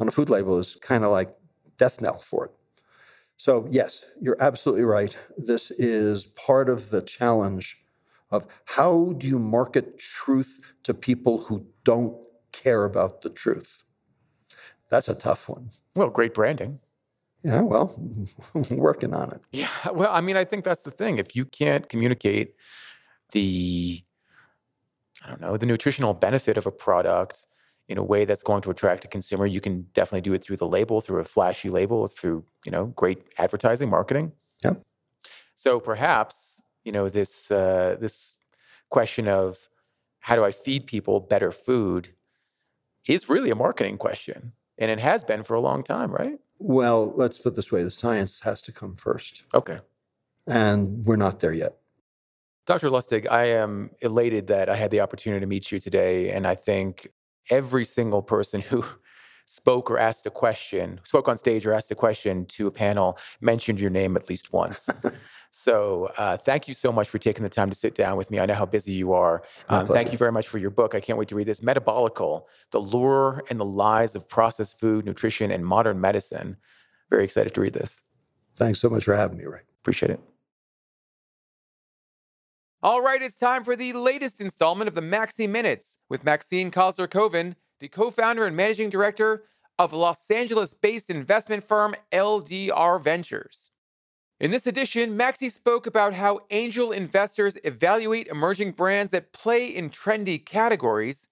[0.00, 1.32] on a food label is kind of like
[1.76, 2.52] death knell for it.
[3.36, 5.16] So yes, you're absolutely right.
[5.36, 7.78] This is part of the challenge
[8.30, 12.16] of how do you market truth to people who don't
[12.52, 13.84] care about the truth?
[14.90, 15.70] That's a tough one.
[15.94, 16.80] Well, great branding.
[17.42, 17.98] Yeah, well,
[18.70, 19.40] working on it.
[19.52, 21.18] Yeah, well, I mean, I think that's the thing.
[21.18, 22.54] If you can't communicate
[23.32, 24.02] the,
[25.24, 27.46] I don't know, the nutritional benefit of a product
[27.90, 30.56] in a way that's going to attract a consumer, you can definitely do it through
[30.56, 34.30] the label, through a flashy label, through you know, great advertising, marketing.
[34.62, 34.80] Yep.
[35.56, 38.38] So perhaps you know this uh, this
[38.90, 39.68] question of
[40.20, 42.10] how do I feed people better food
[43.08, 46.38] is really a marketing question, and it has been for a long time, right?
[46.60, 49.42] Well, let's put this way the science has to come first.
[49.52, 49.80] Okay.
[50.46, 51.76] And we're not there yet.
[52.66, 52.88] Dr.
[52.88, 56.30] Lustig, I am elated that I had the opportunity to meet you today.
[56.30, 57.10] And I think
[57.50, 58.84] every single person who
[59.50, 63.18] spoke or asked a question, spoke on stage or asked a question to a panel,
[63.40, 64.88] mentioned your name at least once.
[65.50, 68.38] so uh, thank you so much for taking the time to sit down with me.
[68.38, 69.42] I know how busy you are.
[69.68, 70.94] Um, thank you very much for your book.
[70.94, 75.04] I can't wait to read this Metabolical The Lure and the Lies of Processed Food,
[75.04, 76.56] Nutrition, and Modern Medicine.
[77.10, 78.04] Very excited to read this.
[78.54, 79.62] Thanks so much for having me, Ray.
[79.80, 80.29] Appreciate it.
[82.82, 87.06] All right, it's time for the latest installment of the Maxi Minutes with Maxine Kozler
[87.06, 89.44] Koven the co founder and managing director
[89.78, 93.70] of Los Angeles based investment firm LDR Ventures.
[94.40, 99.90] In this edition, Maxi spoke about how angel investors evaluate emerging brands that play in
[99.90, 101.28] trendy categories,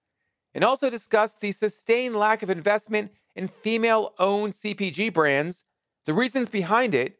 [0.53, 5.65] and also discussed the sustained lack of investment in female owned CPG brands,
[6.05, 7.17] the reasons behind it,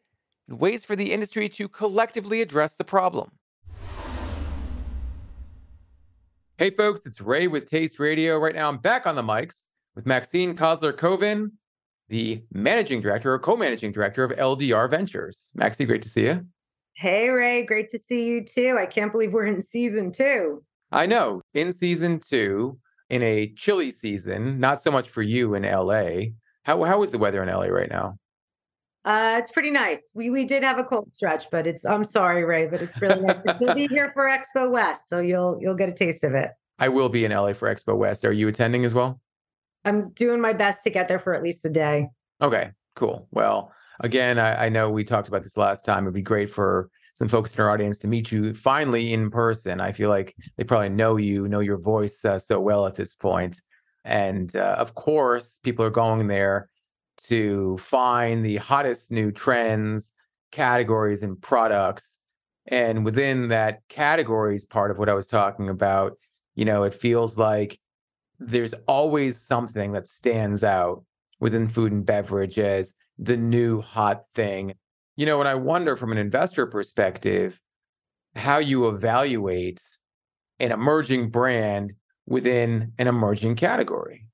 [0.48, 3.32] and ways for the industry to collectively address the problem.
[6.60, 8.36] Hey, folks, it's Ray with Taste Radio.
[8.36, 11.52] Right now, I'm back on the mics with Maxine Kozler Koven,
[12.10, 15.52] the managing director or co managing director of LDR Ventures.
[15.54, 16.44] Maxie, great to see you.
[16.92, 18.76] Hey, Ray, great to see you too.
[18.78, 20.62] I can't believe we're in season two.
[20.92, 25.62] I know, in season two, in a chilly season, not so much for you in
[25.62, 26.32] LA.
[26.64, 28.18] How, how is the weather in LA right now?
[29.04, 30.10] Uh, it's pretty nice.
[30.14, 33.20] We we did have a cold stretch, but it's I'm sorry, Ray, but it's really
[33.20, 33.40] nice.
[33.44, 36.50] But you'll be here for Expo West, so you'll you'll get a taste of it.
[36.78, 38.24] I will be in LA for Expo West.
[38.24, 39.20] Are you attending as well?
[39.84, 42.08] I'm doing my best to get there for at least a day.
[42.42, 43.26] Okay, cool.
[43.30, 46.04] Well, again, I, I know we talked about this last time.
[46.04, 49.80] It'd be great for some folks in our audience to meet you finally in person.
[49.80, 53.14] I feel like they probably know you, know your voice uh, so well at this
[53.14, 53.60] point.
[54.04, 56.70] And uh, of course, people are going there
[57.24, 60.12] to find the hottest new trends,
[60.52, 62.18] categories, and products.
[62.66, 66.18] And within that categories part of what I was talking about,
[66.54, 67.78] you know, it feels like
[68.38, 71.04] there's always something that stands out
[71.40, 74.74] within food and beverage as the new hot thing.
[75.16, 77.58] You know, and I wonder from an investor perspective
[78.34, 79.82] how you evaluate
[80.60, 81.92] an emerging brand
[82.26, 84.26] within an emerging category.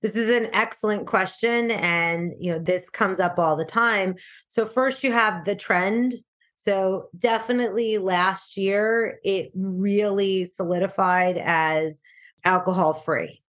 [0.00, 1.70] This is an excellent question.
[1.70, 4.14] And, you know, this comes up all the time.
[4.46, 6.14] So, first, you have the trend.
[6.56, 12.00] So, definitely last year, it really solidified as
[12.44, 13.42] alcohol free.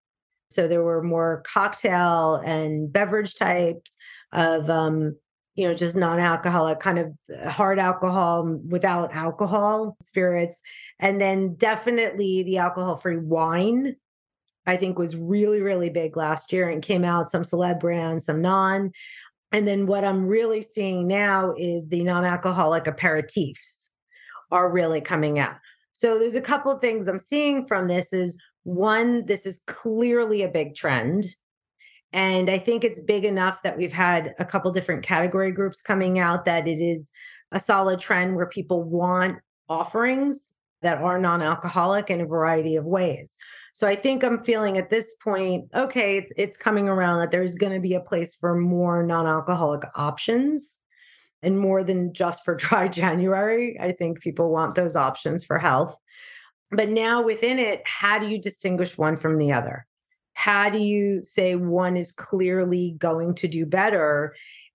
[0.50, 3.96] So, there were more cocktail and beverage types
[4.32, 5.16] of, um,
[5.54, 10.62] you know, just non alcoholic, kind of hard alcohol without alcohol spirits.
[10.98, 13.96] And then definitely the alcohol free wine
[14.68, 18.42] I think was really, really big last year and came out some celeb brands, some
[18.42, 18.92] non.
[19.50, 23.88] And then what I'm really seeing now is the non alcoholic aperitifs
[24.50, 25.56] are really coming out.
[25.92, 30.42] So there's a couple of things I'm seeing from this is one, this is clearly
[30.42, 31.34] a big trend.
[32.12, 36.18] And I think it's big enough that we've had a couple different category groups coming
[36.18, 37.10] out that it is
[37.52, 39.38] a solid trend where people want
[39.70, 40.52] offerings
[40.82, 43.38] that are non alcoholic in a variety of ways.
[43.78, 47.54] So I think I'm feeling at this point, okay, it's it's coming around that there's
[47.54, 50.80] going to be a place for more non-alcoholic options
[51.44, 53.78] and more than just for dry January.
[53.80, 55.96] I think people want those options for health.
[56.72, 59.86] But now within it, how do you distinguish one from the other?
[60.32, 64.34] How do you say one is clearly going to do better?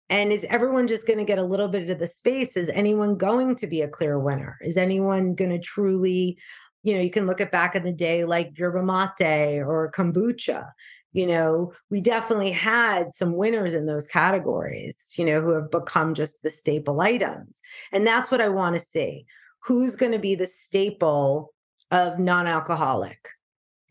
[0.10, 2.56] And is everyone just going to get a little bit of the space?
[2.56, 4.58] Is anyone going to be a clear winner?
[4.62, 6.38] Is anyone going to truly,
[6.84, 10.70] you know, you can look at back in the day like yerba mate or kombucha.
[11.14, 16.14] You know, we definitely had some winners in those categories, you know, who have become
[16.14, 17.62] just the staple items.
[17.92, 19.26] And that's what I want to see.
[19.60, 21.54] Who's going to be the staple
[21.92, 23.30] of non alcoholic?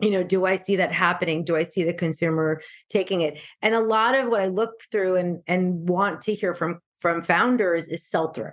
[0.02, 3.74] you know do i see that happening do i see the consumer taking it and
[3.74, 7.88] a lot of what i look through and and want to hear from from founders
[7.88, 8.50] is sell through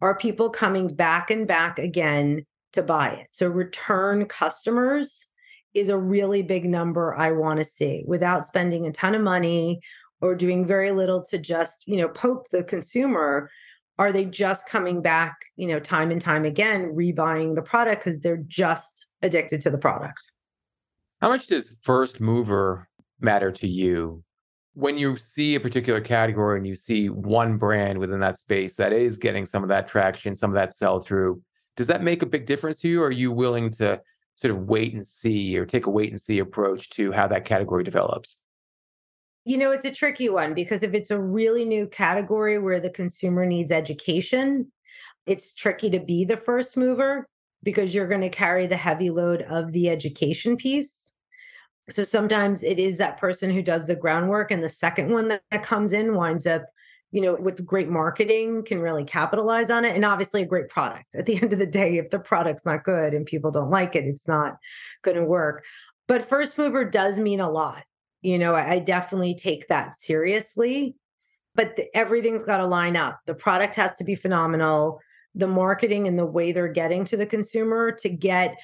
[0.00, 3.28] are people coming back and back again to buy it.
[3.32, 5.24] So return customers
[5.74, 9.80] is a really big number i want to see without spending a ton of money
[10.20, 13.50] or doing very little to just you know poke the consumer.
[13.98, 18.20] Are they just coming back you know time and time again rebuying the product because
[18.20, 20.32] they're just addicted to the product?
[21.20, 22.88] How much does first mover
[23.20, 24.22] matter to you?
[24.74, 28.92] When you see a particular category and you see one brand within that space that
[28.92, 31.42] is getting some of that traction, some of that sell through?
[31.78, 33.02] Does that make a big difference to you?
[33.02, 34.02] Or are you willing to
[34.34, 37.44] sort of wait and see or take a wait and see approach to how that
[37.44, 38.42] category develops?
[39.44, 42.90] You know, it's a tricky one because if it's a really new category where the
[42.90, 44.72] consumer needs education,
[45.24, 47.28] it's tricky to be the first mover
[47.62, 51.14] because you're going to carry the heavy load of the education piece.
[51.90, 55.62] So sometimes it is that person who does the groundwork, and the second one that,
[55.62, 56.64] comes in winds up,
[57.10, 59.96] you know, with great marketing can really capitalize on it.
[59.96, 61.14] And obviously, a great product.
[61.14, 63.96] At the end of the day, if the product's not good and people don't like
[63.96, 64.58] it, it's not
[65.02, 65.64] going to work.
[66.06, 67.84] But first mover does mean a lot.
[68.22, 70.96] You know, I, I definitely take that seriously,
[71.54, 73.20] but the, everything's got to line up.
[73.26, 75.00] The product has to be phenomenal.
[75.34, 78.56] The marketing and the way they're getting to the consumer to get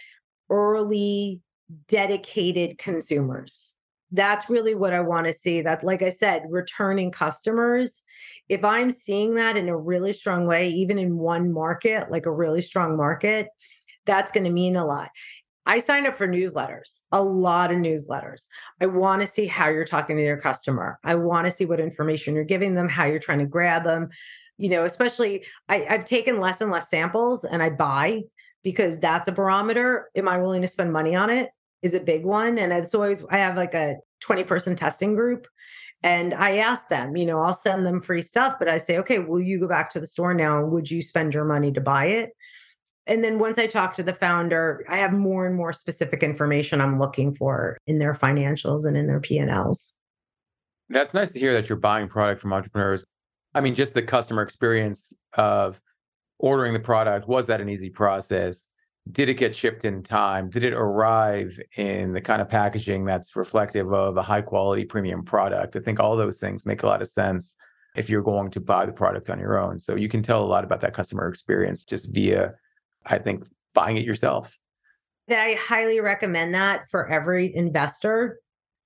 [0.50, 1.40] early
[1.88, 3.74] dedicated consumers.
[4.10, 5.60] That's really what I want to see.
[5.60, 8.04] That, like I said, returning customers.
[8.48, 12.32] If I'm seeing that in a really strong way, even in one market, like a
[12.32, 13.48] really strong market,
[14.06, 15.10] that's going to mean a lot.
[15.66, 18.46] I sign up for newsletters, a lot of newsletters.
[18.80, 20.98] I want to see how you're talking to your customer.
[21.02, 24.10] I want to see what information you're giving them, how you're trying to grab them.
[24.58, 28.22] You know, especially I, I've taken less and less samples and I buy
[28.62, 30.10] because that's a barometer.
[30.14, 31.50] Am I willing to spend money on it?
[31.82, 32.58] Is a big one.
[32.58, 35.46] And it's always, I have like a 20 person testing group.
[36.04, 39.20] And I ask them, you know, I'll send them free stuff, but I say, okay,
[39.20, 40.62] will you go back to the store now?
[40.62, 42.32] Would you spend your money to buy it?
[43.06, 46.82] And then once I talk to the founder, I have more and more specific information
[46.82, 49.94] I'm looking for in their financials and in their P&Ls.
[50.90, 53.06] That's nice to hear that you're buying product from entrepreneurs.
[53.54, 55.80] I mean, just the customer experience of
[56.38, 58.68] ordering the product was that an easy process
[59.12, 60.48] did it get shipped in time?
[60.48, 65.24] Did it arrive in the kind of packaging that's reflective of a high quality premium
[65.24, 65.76] product?
[65.76, 67.56] I think all those things make a lot of sense
[67.96, 69.78] if you're going to buy the product on your own.
[69.78, 72.54] So you can tell a lot about that customer experience just via
[73.06, 73.44] i think
[73.74, 74.56] buying it yourself.
[75.28, 78.40] That i highly recommend that for every investor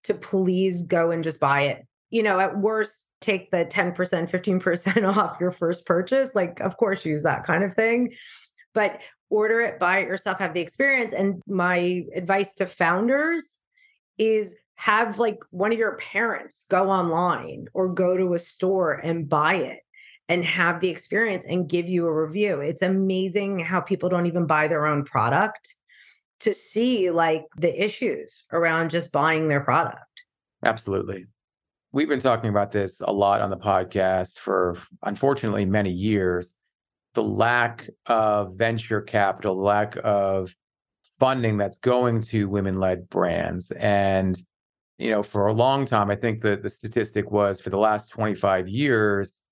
[0.05, 1.87] to please go and just buy it.
[2.11, 6.35] You know at worst take the 10% 15% off your first purchase.
[6.35, 8.15] Like of course use that kind of thing.
[8.75, 9.01] But
[9.31, 11.15] order it buy it yourself have the experience.
[11.15, 13.61] And my advice to founders
[14.17, 19.29] is have like one of your parents go online or go to a store and
[19.29, 19.81] buy it
[20.29, 22.61] and have the experience and give you a review.
[22.61, 25.75] It's amazing how people don't even buy their own product
[26.41, 30.25] to see like the issues around just buying their product.
[30.65, 31.27] Absolutely.
[31.91, 36.55] We've been talking about this a lot on the podcast for unfortunately many years
[37.19, 40.55] the lack of venture capital the lack of
[41.19, 43.73] funding that's going to women led brands.
[43.73, 44.41] And
[44.99, 48.11] you know for a long time i think that the statistic was for the last
[48.11, 49.43] 25 years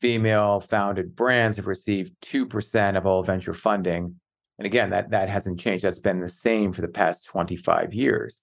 [0.00, 4.14] female founded brands have received 2% of all venture funding.
[4.58, 5.84] And again that that hasn't changed.
[5.84, 8.42] That's been the same for the past 25 years.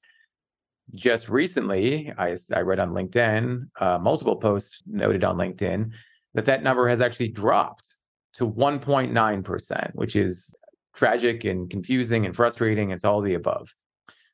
[0.95, 5.91] Just recently, I, I read on LinkedIn, uh, multiple posts noted on LinkedIn
[6.33, 7.97] that that number has actually dropped
[8.35, 10.55] to 1.9%, which is
[10.95, 12.91] tragic and confusing and frustrating.
[12.91, 13.73] It's all the above.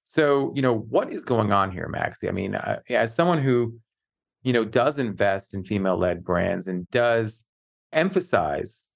[0.04, 2.30] So, you know, what is going on here, Maxie?
[2.30, 3.78] I mean, uh, as someone who,
[4.44, 7.46] you know, does invest in female-led brands and does
[7.92, 8.90] emphasize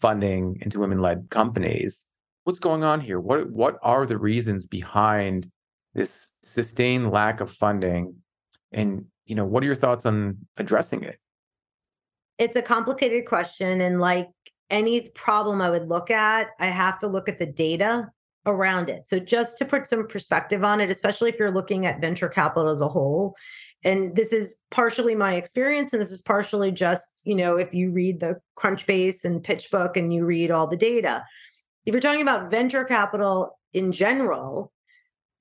[0.00, 2.06] funding into women-led companies,
[2.44, 3.20] what's going on here?
[3.20, 5.50] What what are the reasons behind
[5.94, 8.14] this sustained lack of funding
[8.72, 11.18] and you know what are your thoughts on addressing it
[12.38, 14.28] it's a complicated question and like
[14.70, 18.10] any problem i would look at i have to look at the data
[18.46, 19.06] around it.
[19.06, 22.68] So, just to put some perspective on it, especially if you're looking at venture capital
[22.68, 23.36] as a whole,
[23.84, 27.92] and this is partially my experience, and this is partially just, you know, if you
[27.92, 31.24] read the Crunchbase and PitchBook and you read all the data.
[31.84, 34.72] If you're talking about venture capital in general,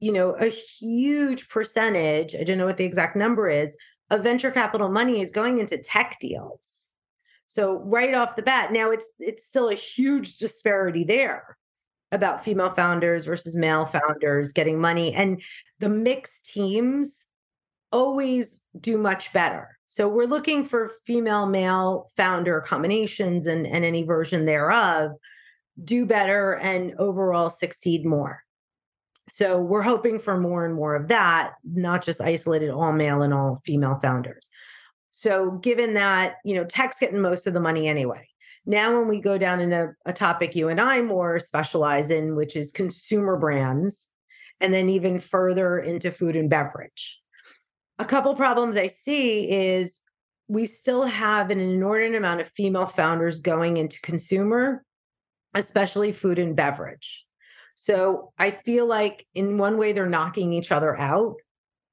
[0.01, 3.77] you know, a huge percentage, I don't know what the exact number is,
[4.09, 6.82] of venture capital money is going into tech deals.
[7.53, 11.55] So right off the bat, now it's it's still a huge disparity there
[12.11, 15.13] about female founders versus male founders getting money.
[15.13, 15.39] And
[15.79, 17.27] the mixed teams
[17.91, 19.77] always do much better.
[19.85, 25.11] So we're looking for female male founder combinations and, and any version thereof
[25.83, 28.41] do better and overall succeed more.
[29.29, 33.31] So we're hoping for more and more of that, not just isolated all male and
[33.31, 34.49] all female founders.
[35.15, 38.27] So given that, you know, tech's getting most of the money anyway.
[38.65, 42.35] Now, when we go down in a, a topic you and I more specialize in,
[42.35, 44.09] which is consumer brands,
[44.59, 47.19] and then even further into food and beverage.
[47.99, 50.01] A couple problems I see is
[50.47, 54.83] we still have an inordinate amount of female founders going into consumer,
[55.53, 57.23] especially food and beverage.
[57.75, 61.35] So I feel like in one way they're knocking each other out.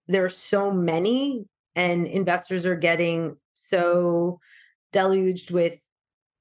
[0.08, 1.44] There's so many,
[1.76, 4.40] and investors are getting so
[4.92, 5.80] deluged with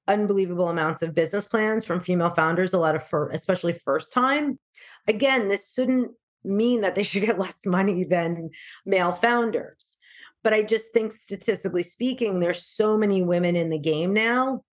[0.08, 4.58] unbelievable amounts of business plans from female founders, a lot of, especially first time.
[5.06, 6.10] Again, this shouldn't
[6.44, 8.50] mean that they should get less money than
[8.84, 9.98] male founders.
[10.42, 14.64] But I just think statistically speaking, there's so many women in the game now,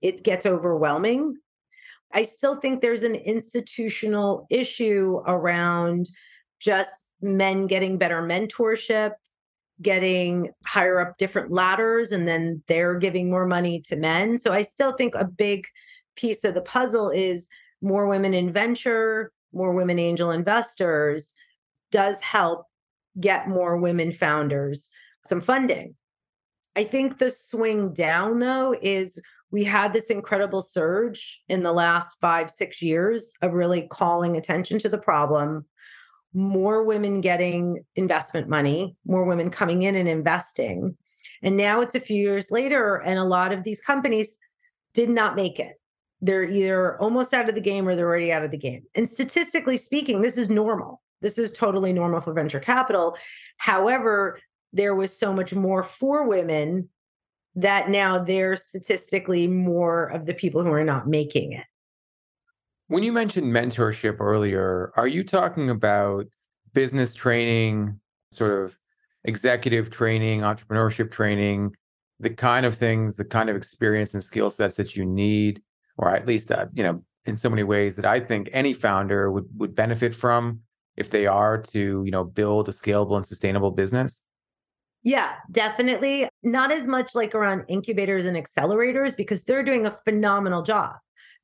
[0.00, 1.36] it gets overwhelming.
[2.12, 6.08] I still think there's an institutional issue around
[6.60, 9.12] just men getting better mentorship
[9.82, 14.38] getting higher up different ladders and then they're giving more money to men.
[14.38, 15.66] So I still think a big
[16.16, 17.48] piece of the puzzle is
[17.82, 21.34] more women in venture, more women angel investors
[21.92, 22.66] does help
[23.20, 24.90] get more women founders
[25.24, 25.94] some funding.
[26.74, 29.20] I think the swing down though is
[29.50, 34.78] we had this incredible surge in the last five, six years of really calling attention
[34.80, 35.64] to the problem
[36.34, 40.96] more women getting investment money, more women coming in and investing.
[41.42, 44.38] And now it's a few years later, and a lot of these companies
[44.94, 45.80] did not make it.
[46.20, 48.82] They're either almost out of the game or they're already out of the game.
[48.94, 51.02] And statistically speaking, this is normal.
[51.20, 53.16] This is totally normal for venture capital.
[53.58, 54.38] However,
[54.72, 56.88] there was so much more for women
[57.54, 61.64] that now they're statistically more of the people who are not making it.
[62.88, 66.26] When you mentioned mentorship earlier, are you talking about
[66.72, 67.98] business training,
[68.30, 68.78] sort of
[69.24, 71.74] executive training, entrepreneurship training,
[72.20, 75.60] the kind of things, the kind of experience and skill sets that you need,
[75.98, 79.32] or at least, uh, you know, in so many ways that I think any founder
[79.32, 80.60] would would benefit from
[80.96, 84.22] if they are to, you know, build a scalable and sustainable business?
[85.02, 86.28] Yeah, definitely.
[86.44, 90.96] Not as much like around incubators and accelerators because they're doing a phenomenal job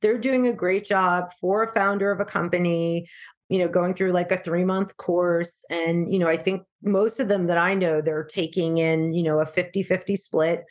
[0.03, 3.09] they're doing a great job for a founder of a company
[3.49, 5.63] you know going through like a 3 month course.
[5.69, 9.23] And you know i think most of them that i know they're taking in you
[9.23, 10.63] know a 50-50 split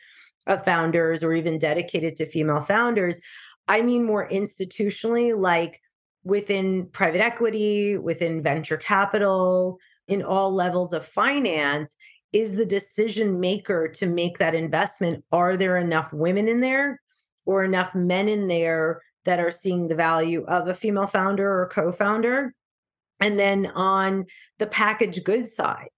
[0.47, 3.19] of founders or even dedicated to female founders.
[3.67, 5.79] I mean more institutionally like
[6.23, 11.95] within private equity within venture capital in all levels of finance
[12.33, 17.01] is the decision maker to make that investment are there enough women in there
[17.45, 21.67] or enough men in there that are seeing the value of a female founder or
[21.67, 22.53] co-founder.
[23.19, 24.25] And then on
[24.59, 25.89] the packaged goods side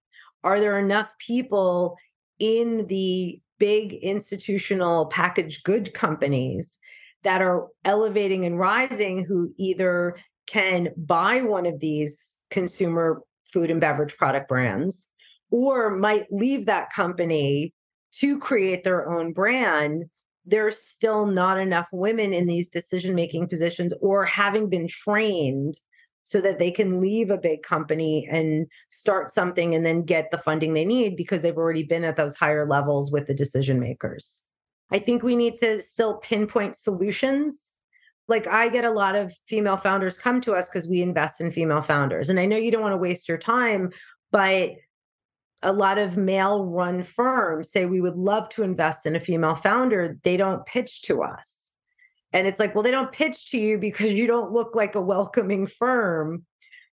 [0.44, 1.96] are there enough people
[2.38, 6.78] in the big institutional packaged good companies
[7.24, 10.16] that are elevating and rising who either
[10.46, 13.22] can buy one of these consumer
[13.52, 15.08] food and beverage product brands
[15.50, 17.72] or might leave that company
[18.12, 20.04] to create their own brand
[20.46, 25.80] there's still not enough women in these decision making positions or having been trained
[26.22, 30.38] so that they can leave a big company and start something and then get the
[30.38, 34.42] funding they need because they've already been at those higher levels with the decision makers.
[34.90, 37.74] I think we need to still pinpoint solutions.
[38.28, 41.52] Like I get a lot of female founders come to us because we invest in
[41.52, 42.28] female founders.
[42.28, 43.90] And I know you don't want to waste your time,
[44.32, 44.70] but
[45.66, 49.56] a lot of male run firms say we would love to invest in a female
[49.56, 50.16] founder.
[50.22, 51.72] They don't pitch to us.
[52.32, 55.00] And it's like well they don't pitch to you because you don't look like a
[55.00, 56.46] welcoming firm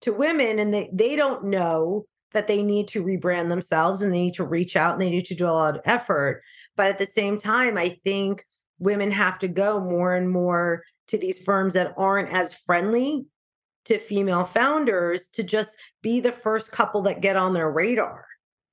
[0.02, 2.04] to women and they they don't know
[2.34, 5.26] that they need to rebrand themselves and they need to reach out and they need
[5.26, 6.42] to do a lot of effort.
[6.76, 8.44] But at the same time i think
[8.78, 13.24] women have to go more and more to these firms that aren't as friendly
[13.86, 18.27] to female founders to just be the first couple that get on their radar.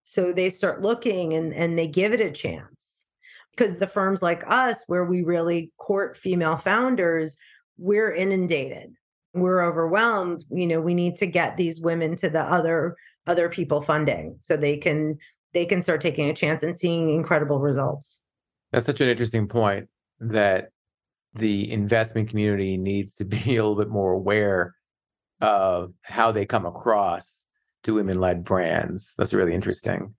[0.06, 3.06] So they start looking and, and they give it a chance.
[3.52, 7.38] Because the firms like us, where we really court female founders,
[7.78, 8.94] we're inundated.
[9.34, 10.44] We're overwhelmed.
[10.50, 12.96] You know, we need to get these women to the other
[13.28, 15.18] other people funding so they can
[15.54, 18.22] they can start taking a chance and seeing incredible results.
[18.72, 19.88] That's such an interesting point
[20.20, 20.70] that
[21.34, 24.76] the investment community needs to be a little bit more aware
[25.42, 27.45] of how they come across
[27.86, 29.14] to women led brands.
[29.18, 30.14] That's really interesting.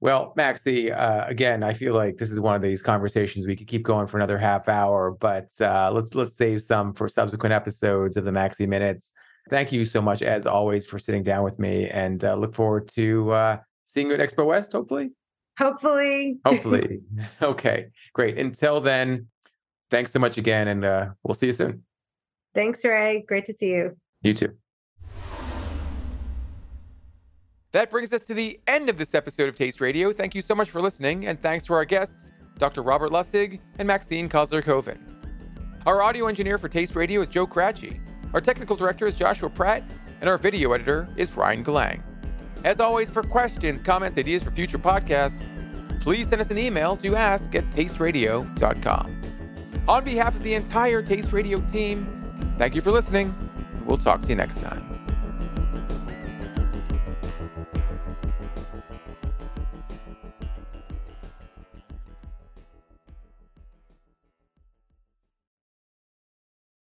[0.00, 3.66] Well, Maxie, uh, again, I feel like this is one of these conversations we could
[3.66, 8.16] keep going for another half hour, but uh, let's let's save some for subsequent episodes
[8.16, 9.10] of the Maxie Minutes.
[9.50, 12.86] Thank you so much, as always, for sitting down with me, and uh, look forward
[12.88, 14.72] to uh, seeing you at Expo West.
[14.72, 15.10] Hopefully.
[15.58, 16.38] Hopefully.
[16.46, 17.00] Hopefully.
[17.42, 18.38] okay, great.
[18.38, 19.26] Until then,
[19.90, 21.82] thanks so much again, and uh, we'll see you soon.
[22.54, 23.24] Thanks, Ray.
[23.26, 23.96] Great to see you.
[24.22, 24.54] You too.
[27.72, 30.10] That brings us to the end of this episode of Taste Radio.
[30.10, 32.82] Thank you so much for listening, and thanks to our guests, Dr.
[32.82, 34.98] Robert Lustig and Maxine Kozler Koven.
[35.84, 38.00] Our audio engineer for Taste Radio is Joe Cratchy.
[38.32, 39.84] Our technical director is Joshua Pratt,
[40.22, 42.02] and our video editor is Ryan Galang.
[42.64, 45.52] As always, for questions, comments, ideas for future podcasts,
[46.00, 49.20] please send us an email to ask at tasteradio.com.
[49.86, 53.34] On behalf of the entire Taste Radio team, thank you for listening.
[53.84, 54.97] We'll talk to you next time.